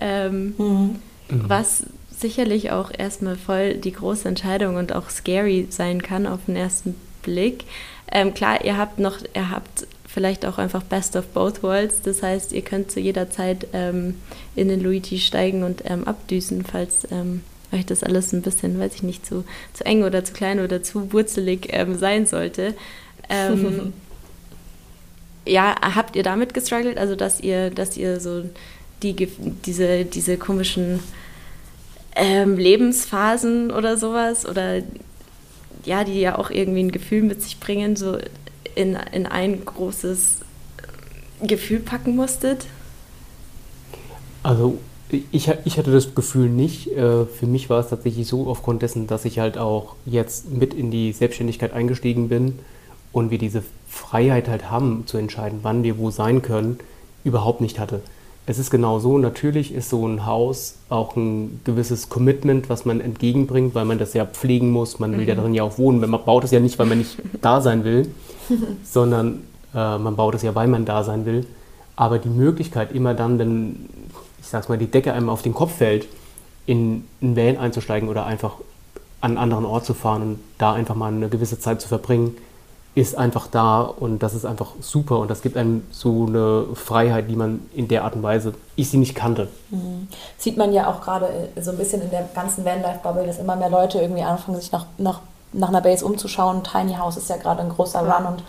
[0.00, 0.96] Ähm, mhm.
[1.28, 1.84] Was
[2.18, 6.94] sicherlich auch erstmal voll die große Entscheidung und auch scary sein kann auf den ersten
[7.22, 7.64] Blick.
[8.10, 12.00] Ähm, klar, ihr habt noch, ihr habt vielleicht auch einfach Best of Both Worlds.
[12.02, 14.14] Das heißt, ihr könnt zu jeder Zeit ähm,
[14.54, 17.42] in den Luigi steigen und ähm, abdüsen, falls ähm,
[17.72, 19.44] euch das alles ein bisschen, weiß ich nicht, zu,
[19.74, 22.74] zu eng oder zu klein oder zu wurzelig ähm, sein sollte.
[23.28, 23.92] Ähm,
[25.44, 26.96] ja, habt ihr damit gestruggelt?
[26.96, 28.44] Also, dass ihr, dass ihr so
[29.02, 29.28] die,
[29.66, 31.00] diese, diese komischen
[32.16, 34.82] ähm, Lebensphasen oder sowas oder
[35.84, 38.18] ja, die ja auch irgendwie ein Gefühl mit sich bringen, so
[38.74, 40.38] in, in ein großes
[41.42, 42.66] Gefühl packen musstet?
[44.42, 46.88] Also ich, ich hatte das Gefühl nicht.
[46.88, 50.74] Äh, für mich war es tatsächlich so aufgrund dessen, dass ich halt auch jetzt mit
[50.74, 52.58] in die Selbstständigkeit eingestiegen bin
[53.12, 56.78] und wir diese Freiheit halt haben zu entscheiden, wann wir wo sein können,
[57.24, 58.00] überhaupt nicht hatte.
[58.48, 59.18] Es ist genau so.
[59.18, 64.14] Natürlich ist so ein Haus auch ein gewisses Commitment, was man entgegenbringt, weil man das
[64.14, 65.00] ja pflegen muss.
[65.00, 65.28] Man will mhm.
[65.28, 65.98] ja darin ja auch wohnen.
[66.08, 68.08] Man baut es ja nicht, weil man nicht da sein will,
[68.84, 69.42] sondern
[69.74, 71.44] äh, man baut es ja, weil man da sein will.
[71.96, 73.88] Aber die Möglichkeit, immer dann, wenn,
[74.40, 76.06] ich sag's mal, die Decke einem auf den Kopf fällt,
[76.66, 78.56] in ein Van einzusteigen oder einfach
[79.20, 82.36] an einen anderen Ort zu fahren und da einfach mal eine gewisse Zeit zu verbringen,
[82.96, 87.28] ist einfach da und das ist einfach super und das gibt einem so eine Freiheit,
[87.28, 89.48] die man in der Art und Weise, ich sie nicht kannte.
[89.68, 90.08] Mhm.
[90.38, 93.54] Sieht man ja auch gerade äh, so ein bisschen in der ganzen Vanlife-Bubble, dass immer
[93.54, 95.20] mehr Leute irgendwie anfangen, sich nach, nach,
[95.52, 96.64] nach einer Base umzuschauen.
[96.64, 98.16] Tiny House ist ja gerade ein großer ja.
[98.16, 98.42] Run und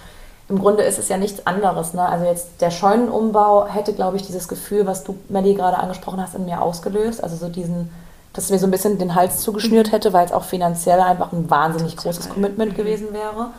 [0.47, 1.93] im Grunde ist es ja nichts anderes.
[1.93, 2.07] Ne?
[2.07, 6.35] Also jetzt der Scheunenumbau hätte, glaube ich, dieses Gefühl, was du, Melly, gerade angesprochen hast,
[6.35, 7.21] in mir ausgelöst.
[7.21, 7.89] Also so diesen,
[8.31, 11.49] dass mir so ein bisschen den Hals zugeschnürt hätte, weil es auch finanziell einfach ein
[11.49, 13.49] wahnsinnig großes Commitment gewesen wäre.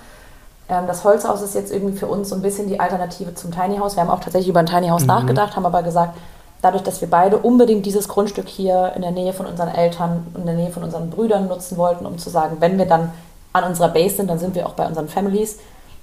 [0.68, 3.78] Ähm, das Holzhaus ist jetzt irgendwie für uns so ein bisschen die Alternative zum Tiny
[3.78, 3.96] House.
[3.96, 5.08] Wir haben auch tatsächlich über ein Tiny House mhm.
[5.08, 6.16] nachgedacht, haben aber gesagt,
[6.62, 10.46] dadurch, dass wir beide unbedingt dieses Grundstück hier in der Nähe von unseren Eltern in
[10.46, 13.12] der Nähe von unseren Brüdern nutzen wollten, um zu sagen, wenn wir dann
[13.52, 15.58] an unserer Base sind, dann sind wir auch bei unseren Families.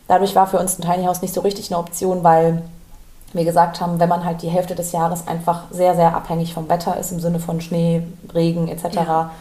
[0.08, 2.64] Dadurch war für uns ein Tiny House nicht so richtig eine Option, weil
[3.34, 6.70] wir gesagt haben, wenn man halt die Hälfte des Jahres einfach sehr, sehr abhängig vom
[6.70, 8.04] Wetter ist, im Sinne von Schnee,
[8.34, 9.32] Regen etc., ja.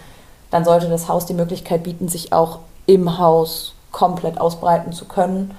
[0.51, 5.53] dann sollte das Haus die Möglichkeit bieten, sich auch im Haus komplett ausbreiten zu können.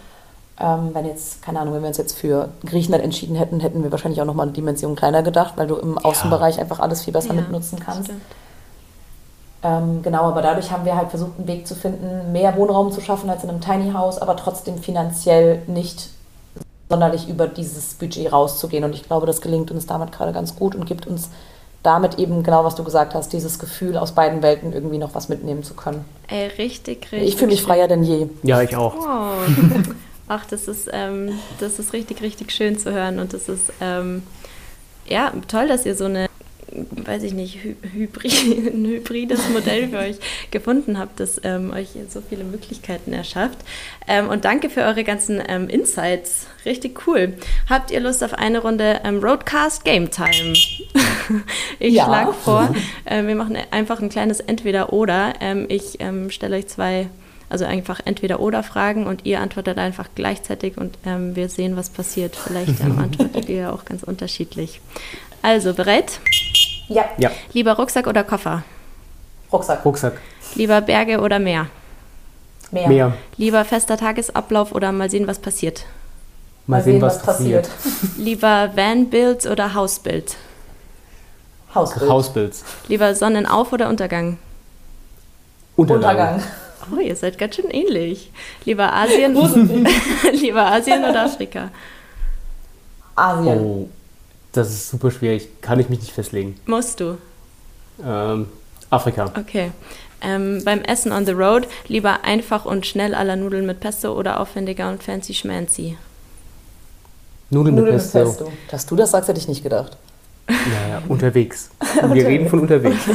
[0.60, 3.92] Ähm, wenn jetzt, keine Ahnung, wenn wir uns jetzt für Griechenland entschieden hätten, hätten wir
[3.92, 7.34] wahrscheinlich auch nochmal eine Dimension kleiner gedacht, weil du im Außenbereich einfach alles viel besser
[7.34, 8.12] ja, mitnutzen kannst.
[9.64, 13.02] Ähm, genau, aber dadurch haben wir halt versucht, einen Weg zu finden, mehr Wohnraum zu
[13.02, 16.10] schaffen als in einem Tiny House, aber trotzdem finanziell nicht
[16.90, 18.84] sonderlich über dieses Budget rauszugehen.
[18.84, 21.30] Und ich glaube, das gelingt uns damit gerade ganz gut und gibt uns
[21.86, 25.30] damit eben genau, was du gesagt hast, dieses Gefühl, aus beiden Welten irgendwie noch was
[25.30, 26.06] mitnehmen zu können.
[26.28, 27.24] Ey, richtig, richtig.
[27.30, 28.28] Ich fühle mich freier denn je.
[28.44, 28.96] Ja, ich auch.
[28.96, 29.82] Oh.
[30.28, 33.20] Ach, das ist, ähm, das ist richtig, richtig schön zu hören.
[33.20, 34.24] Und das ist ähm,
[35.08, 36.28] ja toll, dass ihr so eine
[36.92, 38.34] weiß ich nicht, Hybrid,
[38.74, 40.18] ein hybrides Modell für euch
[40.52, 43.60] gefunden habt, das ähm, euch so viele Möglichkeiten erschafft.
[44.08, 46.48] Ähm, und danke für eure ganzen ähm, Insights.
[46.66, 47.34] Richtig cool.
[47.70, 50.54] Habt ihr Lust auf eine Runde ähm, Roadcast Game Time?
[51.80, 52.06] ich ja.
[52.06, 52.74] schlage vor,
[53.06, 55.34] äh, wir machen einfach ein kleines Entweder-Oder.
[55.42, 57.08] Ähm, ich ähm, stelle euch zwei
[57.50, 61.90] also einfach entweder oder Fragen und ihr antwortet einfach gleichzeitig und ähm, wir sehen, was
[61.90, 62.36] passiert.
[62.36, 64.82] Vielleicht ähm, antwortet ihr auch ganz unterschiedlich.
[65.42, 66.20] Also, bereit?
[66.88, 67.06] Ja.
[67.18, 67.32] ja.
[67.54, 68.64] Lieber Rucksack oder Koffer?
[69.52, 69.84] Rucksack.
[69.86, 70.14] Rucksack.
[70.56, 71.68] Lieber Berge oder Meer?
[72.72, 72.88] Meer.
[72.88, 73.14] Meer.
[73.38, 75.86] Lieber fester Tagesablauf oder mal sehen, was passiert?
[76.68, 77.70] Mal, mal sehen, was, was passiert.
[78.18, 80.36] Lieber Vanbuild oder Hausbild?
[81.74, 82.10] Hausbild.
[82.10, 82.54] Hausbild.
[82.88, 84.38] Lieber Sonnenauf- oder Untergang?
[85.76, 86.36] Untergang.
[86.36, 86.44] Untergang.
[86.96, 88.32] Oh, ihr seid ganz schön ähnlich.
[88.64, 89.36] Lieber Asien,
[90.34, 91.70] lieber Asien oder Afrika?
[93.16, 93.60] Asien.
[93.60, 93.90] Oh.
[94.56, 95.50] Das ist super schwierig.
[95.62, 96.56] Kann ich mich nicht festlegen.
[96.66, 97.18] Musst du?
[98.04, 98.48] Ähm,
[98.90, 99.34] Afrika.
[99.38, 99.72] Okay.
[100.22, 104.40] Ähm, beim Essen on the Road lieber einfach und schnell aller Nudeln mit Pesto oder
[104.40, 105.98] aufwendiger und fancy schmancy?
[107.50, 108.20] Nudeln, Nudeln mit, Pesto.
[108.20, 108.52] mit Pesto.
[108.72, 109.98] Dass du das sagst, hätte ich nicht gedacht.
[110.48, 111.70] Naja, unterwegs.
[112.14, 113.02] Wir reden von unterwegs.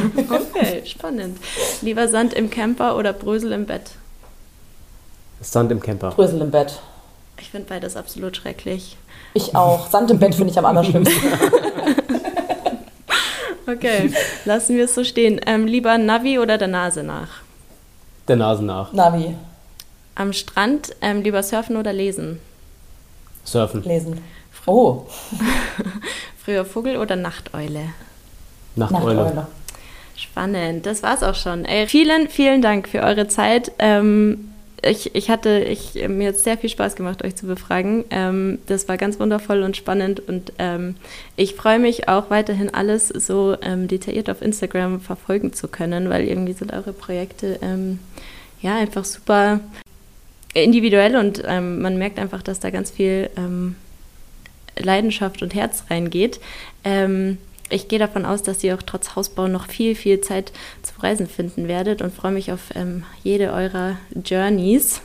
[0.61, 1.38] Okay, spannend.
[1.80, 3.93] Lieber Sand im Camper oder Brösel im Bett?
[5.41, 6.11] Sand im Camper.
[6.11, 6.80] Brösel im Bett.
[7.41, 8.99] Ich finde beides absolut schrecklich.
[9.34, 9.88] Ich auch.
[9.88, 11.16] Sand im Bett finde ich am allerschlimmsten.
[13.66, 14.12] okay,
[14.44, 15.40] lassen wir es so stehen.
[15.46, 17.28] Ähm, lieber Navi oder der Nase nach?
[18.28, 18.92] Der Nase nach.
[18.92, 19.36] Navi.
[20.14, 22.40] Am Strand ähm, lieber surfen oder lesen?
[23.44, 23.82] Surfen.
[23.84, 24.20] Lesen.
[24.66, 25.06] Oh.
[26.44, 27.90] Früher Vogel oder Nachteule?
[28.76, 29.14] Nachteule.
[29.14, 29.46] Nachteule.
[30.16, 31.64] Spannend, das war's auch schon.
[31.64, 33.72] Ey, vielen, vielen Dank für eure Zeit.
[33.78, 34.49] Ähm,
[34.82, 38.04] ich, ich hatte, ich, mir hat sehr viel Spaß gemacht, euch zu befragen.
[38.10, 40.96] Ähm, das war ganz wundervoll und spannend und ähm,
[41.36, 46.24] ich freue mich auch weiterhin alles so ähm, detailliert auf Instagram verfolgen zu können, weil
[46.24, 47.98] irgendwie sind eure Projekte ähm,
[48.62, 49.60] ja einfach super
[50.54, 53.76] individuell und ähm, man merkt einfach, dass da ganz viel ähm,
[54.76, 56.40] Leidenschaft und Herz reingeht
[57.70, 60.52] ich gehe davon aus, dass ihr auch trotz Hausbau noch viel, viel Zeit
[60.82, 65.00] zu reisen finden werdet und freue mich auf ähm, jede eurer Journeys.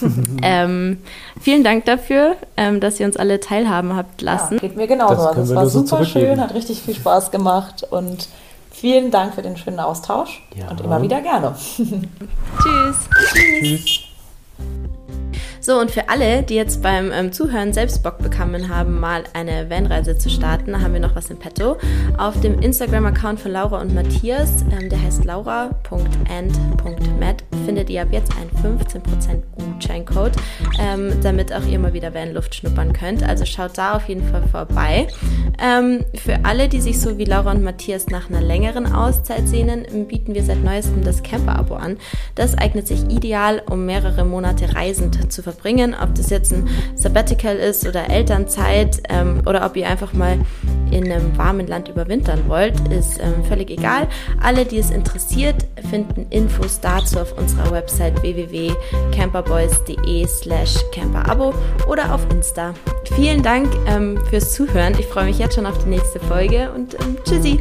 [0.42, 0.98] ähm,
[1.40, 4.54] vielen Dank dafür, ähm, dass ihr uns alle teilhaben habt lassen.
[4.54, 5.14] Ja, geht mir genauso.
[5.14, 8.28] Das, das war super schön, hat richtig viel Spaß gemacht und
[8.70, 10.68] vielen Dank für den schönen Austausch ja.
[10.70, 11.54] und immer wieder gerne.
[11.76, 12.96] Tschüss.
[13.34, 14.11] Tschüss.
[15.64, 19.70] So, und für alle, die jetzt beim ähm, Zuhören selbst Bock bekommen haben, mal eine
[19.70, 21.76] Vanreise zu starten, haben wir noch was im Petto.
[22.18, 25.84] Auf dem Instagram-Account von Laura und Matthias, ähm, der heißt laura.and.mat,
[27.64, 28.50] findet ihr ab jetzt einen
[28.82, 30.32] 15% Gutscheincode,
[30.80, 33.22] ähm, damit auch ihr mal wieder Vanluft schnuppern könnt.
[33.22, 35.06] Also schaut da auf jeden Fall vorbei.
[35.62, 39.86] Ähm, für alle, die sich so wie Laura und Matthias nach einer längeren Auszeit sehnen,
[40.08, 41.98] bieten wir seit neuestem das Camper-Abo an.
[42.34, 46.68] Das eignet sich ideal, um mehrere Monate reisend zu verbringen verbringen, ob das jetzt ein
[46.94, 50.38] Sabbatical ist oder Elternzeit ähm, oder ob ihr einfach mal
[50.90, 54.08] in einem warmen Land überwintern wollt, ist ähm, völlig egal.
[54.40, 61.54] Alle, die es interessiert, finden Infos dazu auf unserer Website www.camperboys.de slash camperabo
[61.88, 62.74] oder auf Insta.
[63.14, 64.94] Vielen Dank ähm, fürs Zuhören.
[64.98, 67.60] Ich freue mich jetzt schon auf die nächste Folge und ähm, tschüssi!